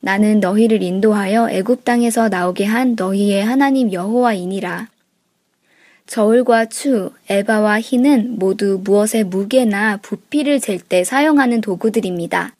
[0.00, 4.88] 나는 너희를 인도하여 애굽 땅에서 나오게 한 너희의 하나님 여호와이니라.
[6.08, 12.56] 저울과 추, 에바와 흰은 모두 무엇의 무게나 부피를 잴 때 사용하는 도구들입니다.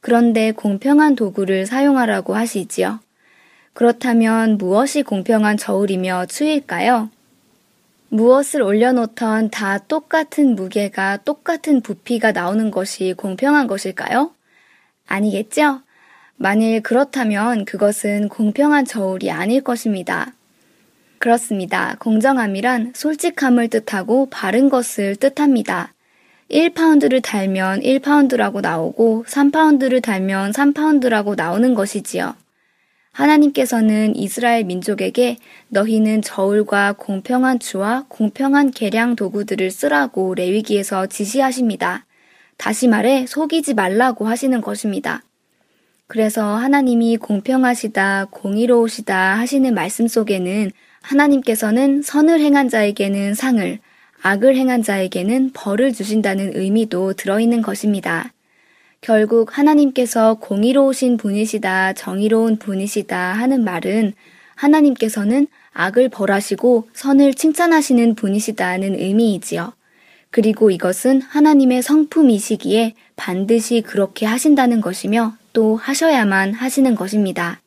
[0.00, 2.98] 그런데 공평한 도구를 사용하라고 하시지요.
[3.72, 7.08] 그렇다면 무엇이 공평한 저울이며 추일까요?
[8.12, 14.32] 무엇을 올려놓던 다 똑같은 무게가 똑같은 부피가 나오는 것이 공평한 것일까요?
[15.06, 15.80] 아니겠죠?
[16.36, 20.34] 만일 그렇다면 그것은 공평한 저울이 아닐 것입니다.
[21.16, 21.96] 그렇습니다.
[22.00, 25.94] 공정함이란 솔직함을 뜻하고 바른 것을 뜻합니다.
[26.50, 32.34] 1파운드를 달면 1파운드라고 나오고 3파운드를 달면 3파운드라고 나오는 것이지요.
[33.12, 35.36] 하나님께서는 이스라엘 민족에게
[35.68, 42.06] 너희는 저울과 공평한 주와 공평한 계량 도구들을 쓰라고 레위기에서 지시하십니다.
[42.56, 45.22] 다시 말해 속이지 말라고 하시는 것입니다.
[46.06, 53.78] 그래서 하나님이 공평하시다, 공의로우시다 하시는 말씀 속에는 하나님께서는 선을 행한 자에게는 상을,
[54.22, 58.32] 악을 행한 자에게는 벌을 주신다는 의미도 들어있는 것입니다.
[59.02, 64.12] 결국 하나님께서 공의로우신 분이시다, 정의로운 분이시다 하는 말은
[64.54, 69.72] 하나님께서는 악을 벌하시고 선을 칭찬하시는 분이시다는 의미이지요.
[70.30, 77.60] 그리고 이것은 하나님의 성품이시기에 반드시 그렇게 하신다는 것이며 또 하셔야만 하시는 것입니다.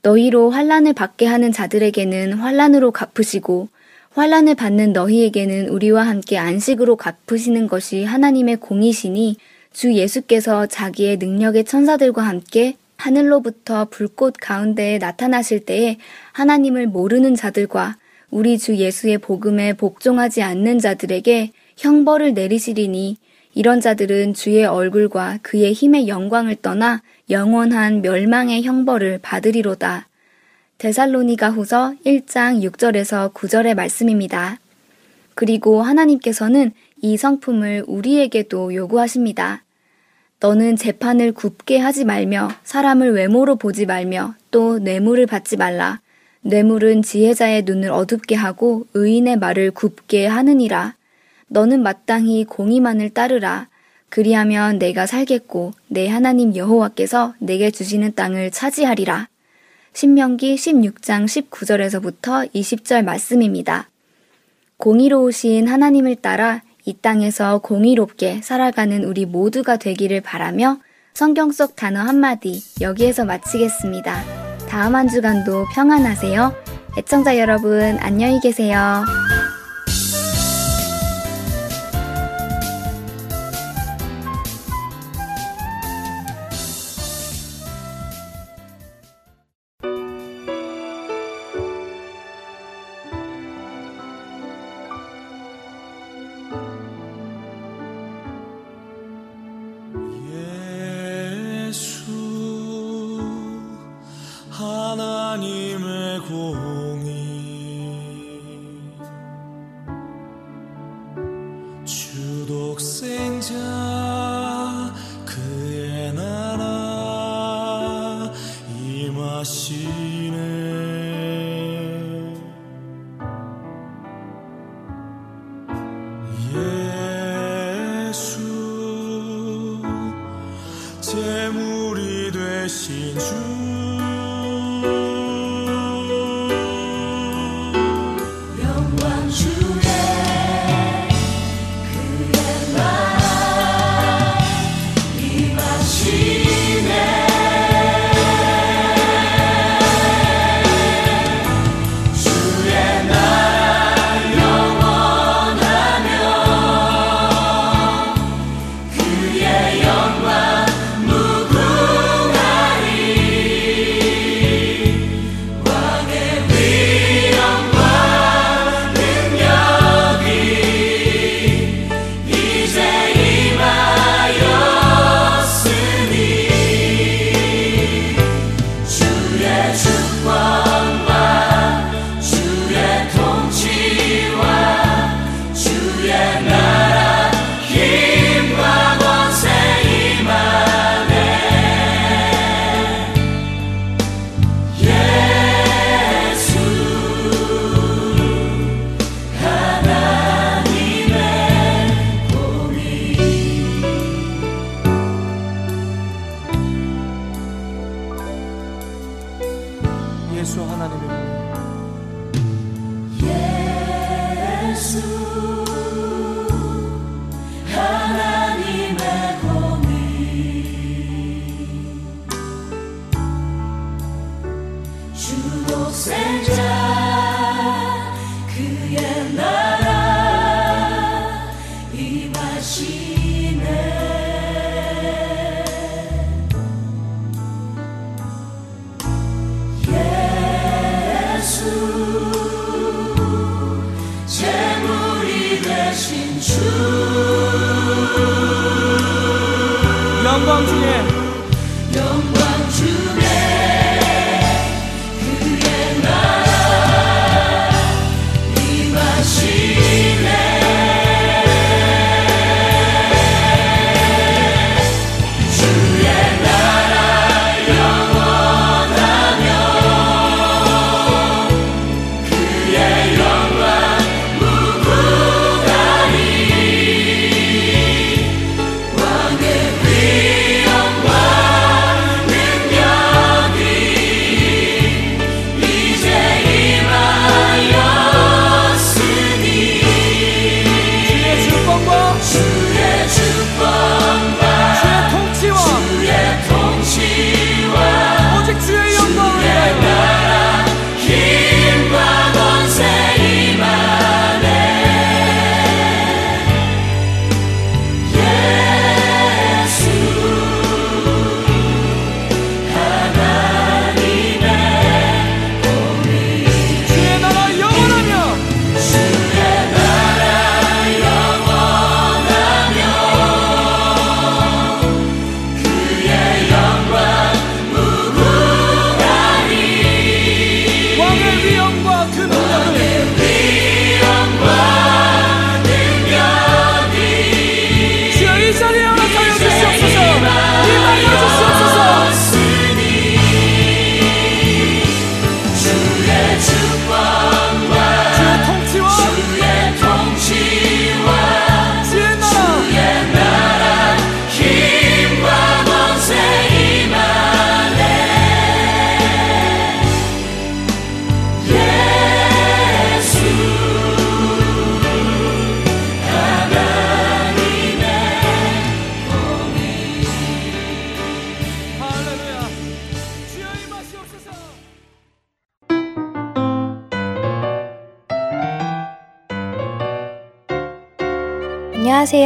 [0.00, 3.68] 너희로 환란을 받게 하는 자들에게는 환란으로 갚으시고
[4.12, 9.36] 환란을 받는 너희에게는 우리와 함께 안식으로 갚으시는 것이 하나님의 공이시니
[9.76, 15.98] 주 예수께서 자기의 능력의 천사들과 함께 하늘로부터 불꽃 가운데에 나타나실 때에
[16.32, 17.98] 하나님을 모르는 자들과
[18.30, 23.18] 우리 주 예수의 복음에 복종하지 않는 자들에게 형벌을 내리시리니
[23.52, 30.08] 이런 자들은 주의 얼굴과 그의 힘의 영광을 떠나 영원한 멸망의 형벌을 받으리로다.
[30.78, 34.58] 데살로니가 후서 1장 6절에서 9절의 말씀입니다.
[35.34, 36.72] 그리고 하나님께서는
[37.02, 39.65] 이 성품을 우리에게도 요구하십니다.
[40.40, 46.00] 너는 재판을 굽게 하지 말며 사람을 외모로 보지 말며 또 뇌물을 받지 말라.
[46.42, 50.94] 뇌물은 지혜자의 눈을 어둡게 하고 의인의 말을 굽게 하느니라.
[51.48, 53.68] 너는 마땅히 공의만을 따르라.
[54.10, 59.28] 그리하면 내가 살겠고 내 하나님 여호와께서 내게 주시는 땅을 차지하리라.
[59.94, 63.88] 신명기 16장 19절에서부터 20절 말씀입니다.
[64.76, 70.78] 공의로우신 하나님을 따라 이 땅에서 공의롭게 살아가는 우리 모두가 되기를 바라며
[71.14, 74.22] 성경 속 단어 한마디 여기에서 마치겠습니다.
[74.68, 76.54] 다음 한 주간도 평안하세요.
[76.96, 79.04] 애청자 여러분, 안녕히 계세요.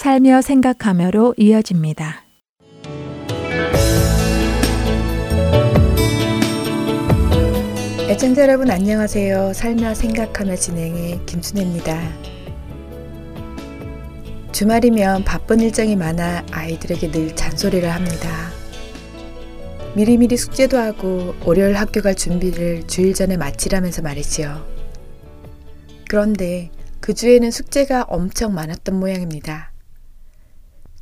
[0.00, 2.24] 살며 생각하며로 이어집니다.
[8.08, 9.52] 애청자 여러분 안녕하세요.
[9.52, 12.00] 살며 생각하며 진행의 김순혜입니다.
[14.52, 18.30] 주말이면 바쁜 일정이 많아 아이들에게 늘 잔소리를 합니다.
[19.94, 24.66] 미리미리 숙제도 하고 월요일 학교 갈 준비를 주일 전에 마치라면서 말이지요.
[26.08, 26.70] 그런데
[27.00, 29.69] 그 주에는 숙제가 엄청 많았던 모양입니다.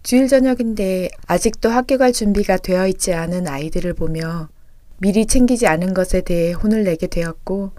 [0.09, 4.49] 주일 저녁인데 아직도 학교 갈 준비가 되어 있지 않은 아이들을 보며
[4.97, 7.73] 미리 챙기지 않은 것에 대해 혼을 내게 되었고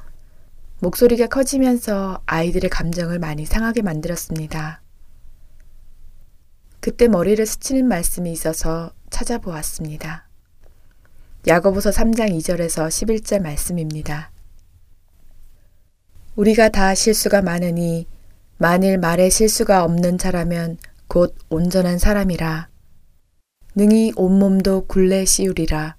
[0.78, 4.80] 목소리가 커지면서 아이들의 감정을 많이 상하게 만들었습니다.
[6.80, 10.30] 그때 머리를 스치는 말씀이 있어서 찾아보았습니다.
[11.48, 14.30] 야고보서 3장 2절에서 11절 말씀입니다.
[16.36, 18.06] 우리가 다 실수가 많으니
[18.60, 20.78] 만일 말에 실수가 없는 자라면
[21.10, 22.70] 곧 온전한 사람이라.
[23.76, 25.98] 능히 온몸도 굴레 씌우리라.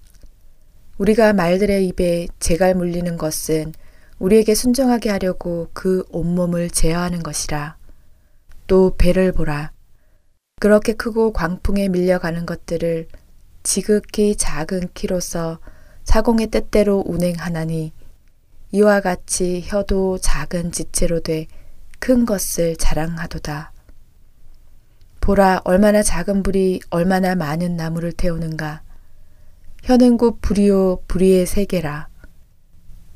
[0.97, 3.75] 우리가 말들의 입에 재갈 물리는 것은
[4.19, 7.77] 우리에게 순종하게 하려고 그 온몸을 제어하는 것이라.
[8.67, 9.73] 또 배를 보라.
[10.61, 13.09] 그렇게 크고 광풍에 밀려가는 것들을
[13.63, 15.59] 지극히 작은 키로서
[16.05, 17.93] 사공의 뜻대로 운행하나니
[18.73, 21.47] 이와 같이 혀도 작은 지체로 돼
[22.01, 23.73] 큰 것을 자랑하도다.
[25.21, 28.83] 보라 얼마나 작은 불이 얼마나 많은 나무를 태우는가.
[29.83, 32.09] 혀는 곧 불이요 불이의 세계라.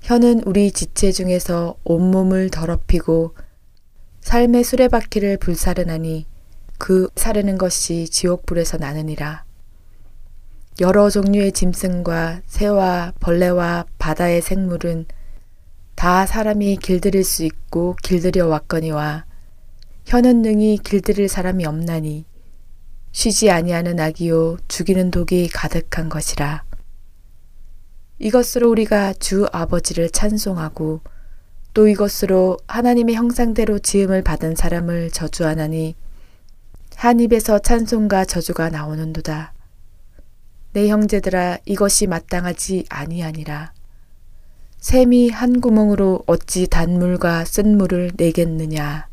[0.02, 3.34] 혀는 우리 지체 중에서 온몸을 더럽히고
[4.20, 6.26] 삶의 수레바퀴를 불사르나니
[6.78, 9.44] 그 사르는 것이 지옥불에서 나느니라.
[10.80, 15.06] 여러 종류의 짐승과 새와 벌레와 바다의 생물은
[15.94, 19.24] 다 사람이 길들일 수 있고 길들여 왔거니와
[20.42, 22.24] 능히 길들일 사람이 없나니
[23.12, 26.64] 쉬지 아니하는 악이요 죽이는 독이 가득한 것이라.
[28.18, 31.00] 이것으로 우리가 주 아버지를 찬송하고
[31.74, 35.94] 또 이것으로 하나님의 형상대로 지음을 받은 사람을 저주하나니
[36.96, 39.52] 한 입에서 찬송과 저주가 나오는도다.
[40.72, 43.72] 내 형제들아 이것이 마땅하지 아니하니라.
[44.78, 49.08] 샘이 한 구멍으로 어찌 단물과 쓴 물을 내겠느냐.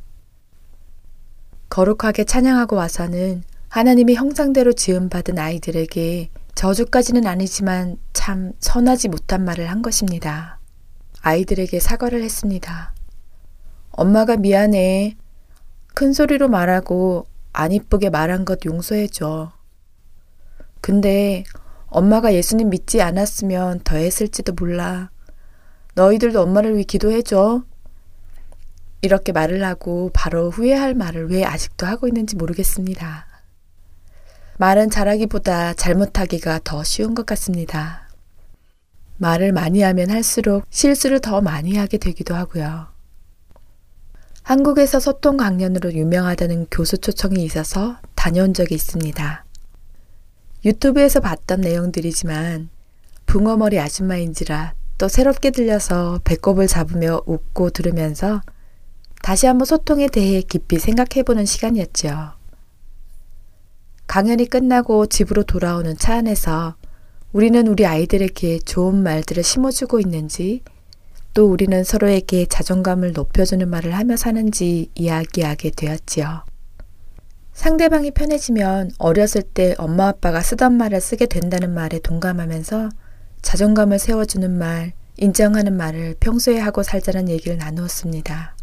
[1.71, 10.59] 거룩하게 찬양하고 와서는 하나님의 형상대로 지음받은 아이들에게 저주까지는 아니지만 참 선하지 못한 말을 한 것입니다.
[11.21, 12.93] 아이들에게 사과를 했습니다.
[13.91, 15.15] 엄마가 미안해.
[15.93, 19.53] 큰 소리로 말하고 안 이쁘게 말한 것 용서해줘.
[20.81, 21.45] 근데
[21.87, 25.09] 엄마가 예수님 믿지 않았으면 더 했을지도 몰라.
[25.95, 27.63] 너희들도 엄마를 위해 기도해줘.
[29.01, 33.25] 이렇게 말을 하고 바로 후회할 말을 왜 아직도 하고 있는지 모르겠습니다.
[34.57, 38.07] 말은 잘하기보다 잘못하기가 더 쉬운 것 같습니다.
[39.17, 42.87] 말을 많이 하면 할수록 실수를 더 많이 하게 되기도 하고요.
[44.43, 49.45] 한국에서 소통 강연으로 유명하다는 교수 초청이 있어서 다녀온 적이 있습니다.
[50.65, 52.69] 유튜브에서 봤던 내용들이지만
[53.25, 58.41] 붕어머리 아줌마인지라 또 새롭게 들려서 배꼽을 잡으며 웃고 들으면서
[59.21, 62.33] 다시 한번 소통에 대해 깊이 생각해보는 시간이었죠.
[64.07, 66.75] 강연이 끝나고 집으로 돌아오는 차 안에서
[67.31, 70.63] 우리는 우리 아이들에게 좋은 말들을 심어주고 있는지
[71.33, 76.43] 또 우리는 서로에게 자존감을 높여주는 말을 하며 사는지 이야기하게 되었지요.
[77.53, 82.89] 상대방이 편해지면 어렸을 때 엄마 아빠가 쓰던 말을 쓰게 된다는 말에 동감하면서
[83.41, 88.55] 자존감을 세워주는 말, 인정하는 말을 평소에 하고 살자는 얘기를 나누었습니다.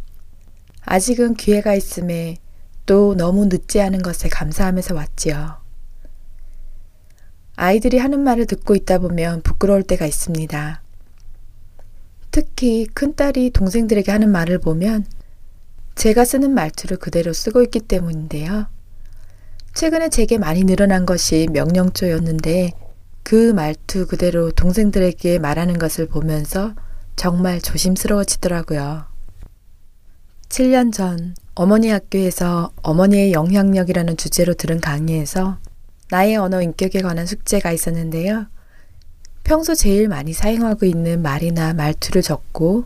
[0.91, 2.39] 아직은 기회가 있음에
[2.87, 5.59] 또 너무 늦지 않은 것에 감사하면서 왔지요.
[7.57, 10.83] 아이들이 하는 말을 듣고 있다 보면 부끄러울 때가 있습니다.
[12.31, 15.05] 특히 큰딸이 동생들에게 하는 말을 보면
[15.95, 18.69] 제가 쓰는 말투를 그대로 쓰고 있기 때문인데요.
[19.75, 22.73] 최근에 제게 많이 늘어난 것이 명령조였는데
[23.25, 26.75] 그 말투 그대로 동생들에게 말하는 것을 보면서
[27.15, 29.18] 정말 조심스러워지더라고요.
[30.49, 35.59] 7년 전 어머니 학교에서 어머니의 영향력이라는 주제로 들은 강의에서
[36.11, 38.47] 나의 언어 인격에 관한 숙제가 있었는데요.
[39.45, 42.85] 평소 제일 많이 사용하고 있는 말이나 말투를 적고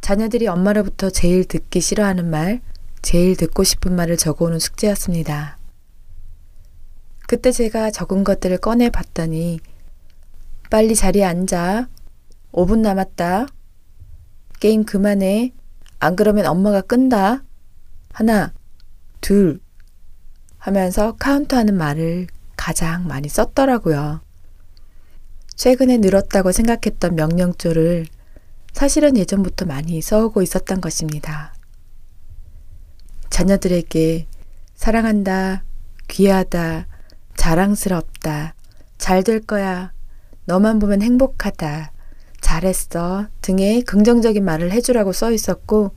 [0.00, 2.60] 자녀들이 엄마로부터 제일 듣기 싫어하는 말,
[3.02, 5.58] 제일 듣고 싶은 말을 적어오는 숙제였습니다.
[7.26, 9.60] 그때 제가 적은 것들을 꺼내 봤더니
[10.70, 11.88] 빨리 자리에 앉아.
[12.52, 13.46] 5분 남았다.
[14.60, 15.52] 게임 그만해.
[16.00, 17.42] 안 그러면 엄마가 끈다.
[18.12, 18.52] 하나,
[19.20, 19.60] 둘
[20.58, 22.26] 하면서 카운트하는 말을
[22.56, 24.20] 가장 많이 썼더라고요.
[25.54, 28.06] 최근에 늘었다고 생각했던 명령조를
[28.72, 31.54] 사실은 예전부터 많이 써오고 있었던 것입니다.
[33.30, 34.26] 자녀들에게
[34.74, 35.64] 사랑한다,
[36.08, 36.86] 귀하다,
[37.36, 38.54] 자랑스럽다.
[38.98, 39.92] 잘 될 거야.
[40.44, 41.92] 너만 보면 행복하다.
[42.40, 43.26] 잘했어.
[43.42, 45.92] 등의 긍정적인 말을 해주라고 써 있었고,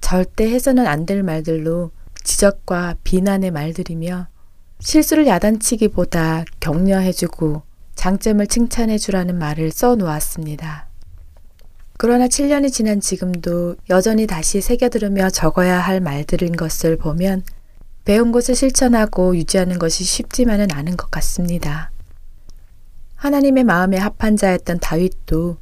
[0.00, 1.90] 절대 해서는 안 될 말들로
[2.24, 4.28] 지적과 비난의 말들이며,
[4.80, 7.62] 실수를 야단치기보다 격려해주고
[7.94, 10.86] 장점을 칭찬해주라는 말을 써 놓았습니다.
[11.98, 17.42] 그러나 7년이 지난 지금도 여전히 다시 새겨들으며 적어야 할 말들인 것을 보면
[18.04, 21.90] 배운 것을 실천하고 유지하는 것이 쉽지만은 않은 것 같습니다.
[23.16, 25.56] 하나님의 마음에 합한 자였던 다윗도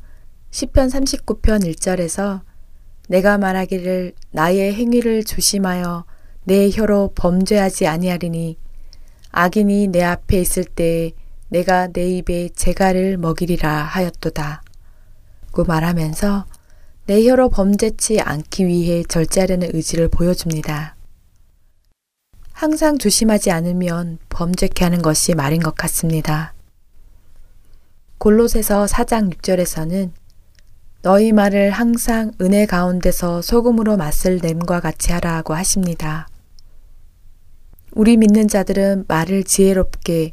[0.50, 2.42] 10편 39편 1절에서
[3.08, 6.04] 내가 말하기를 나의 행위를 조심하여
[6.44, 8.58] 내 혀로 범죄하지 아니하리니
[9.30, 11.12] 악인이 내 앞에 있을 때에
[11.48, 14.62] 내가 내 입에 재갈을 먹이리라 하였도다.
[15.52, 16.46] 고 말하면서
[17.06, 20.96] 내 혀로 범죄치 않기 위해 절제하려는 의지를 보여줍니다.
[22.52, 26.54] 항상 조심하지 않으면 범죄케 하는 것이 말인 것 같습니다.
[28.24, 30.10] 골로새서 4장 6절에서는
[31.02, 36.26] 너희 말을 항상 은혜 가운데서 소금으로 맛을 냄과 같이 하라고 하십니다.
[37.92, 40.32] 우리 믿는 자들은 말을 지혜롭게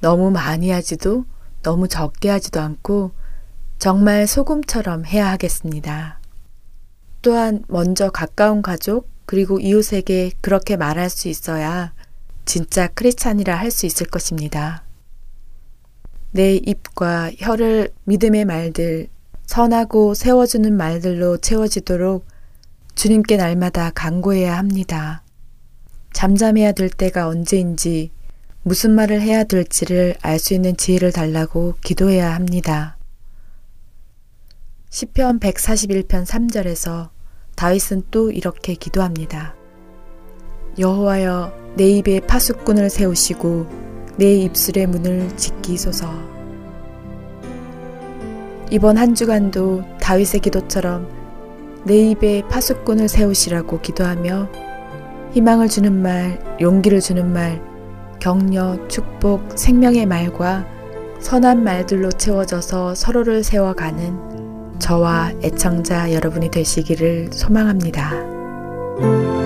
[0.00, 1.26] 너무 많이 하지도
[1.62, 3.10] 너무 적게 하지도 않고
[3.78, 6.18] 정말 소금처럼 해야 하겠습니다.
[7.20, 11.92] 또한 먼저 가까운 가족, 그리고 이웃에게 그렇게 말할 수 있어야
[12.46, 14.85] 진짜 크리스찬이라 할 수 있을 것입니다.
[16.30, 19.08] 내 입과 혀를 믿음의 말들,
[19.46, 22.26] 선하고 세워주는 말들로 채워지도록
[22.94, 25.22] 주님께 날마다 간구해야 합니다.
[26.12, 28.10] 잠잠해야 될 때가 언제인지
[28.62, 32.96] 무슨 말을 해야 될지를 알 수 있는 지혜를 달라고 기도해야 합니다.
[34.90, 37.10] 시편 141편 3절에서
[37.54, 39.54] 다윗은 또 이렇게 기도합니다.
[40.78, 43.85] 여호와여 내 입에 파수꾼을 세우시고
[44.16, 46.08] 내 입술의 문을 지키소서.
[48.70, 51.08] 이번 한 주간도 다윗의 기도처럼
[51.84, 54.48] 내 입에 파수꾼을 세우시라고 기도하며
[55.32, 57.62] 희망을 주는 말, 용기를 주는 말,
[58.18, 60.66] 격려, 축복, 생명의 말과
[61.20, 69.45] 선한 말들로 채워져서 서로를 세워가는 저와 애청자 여러분이 되시기를 소망합니다.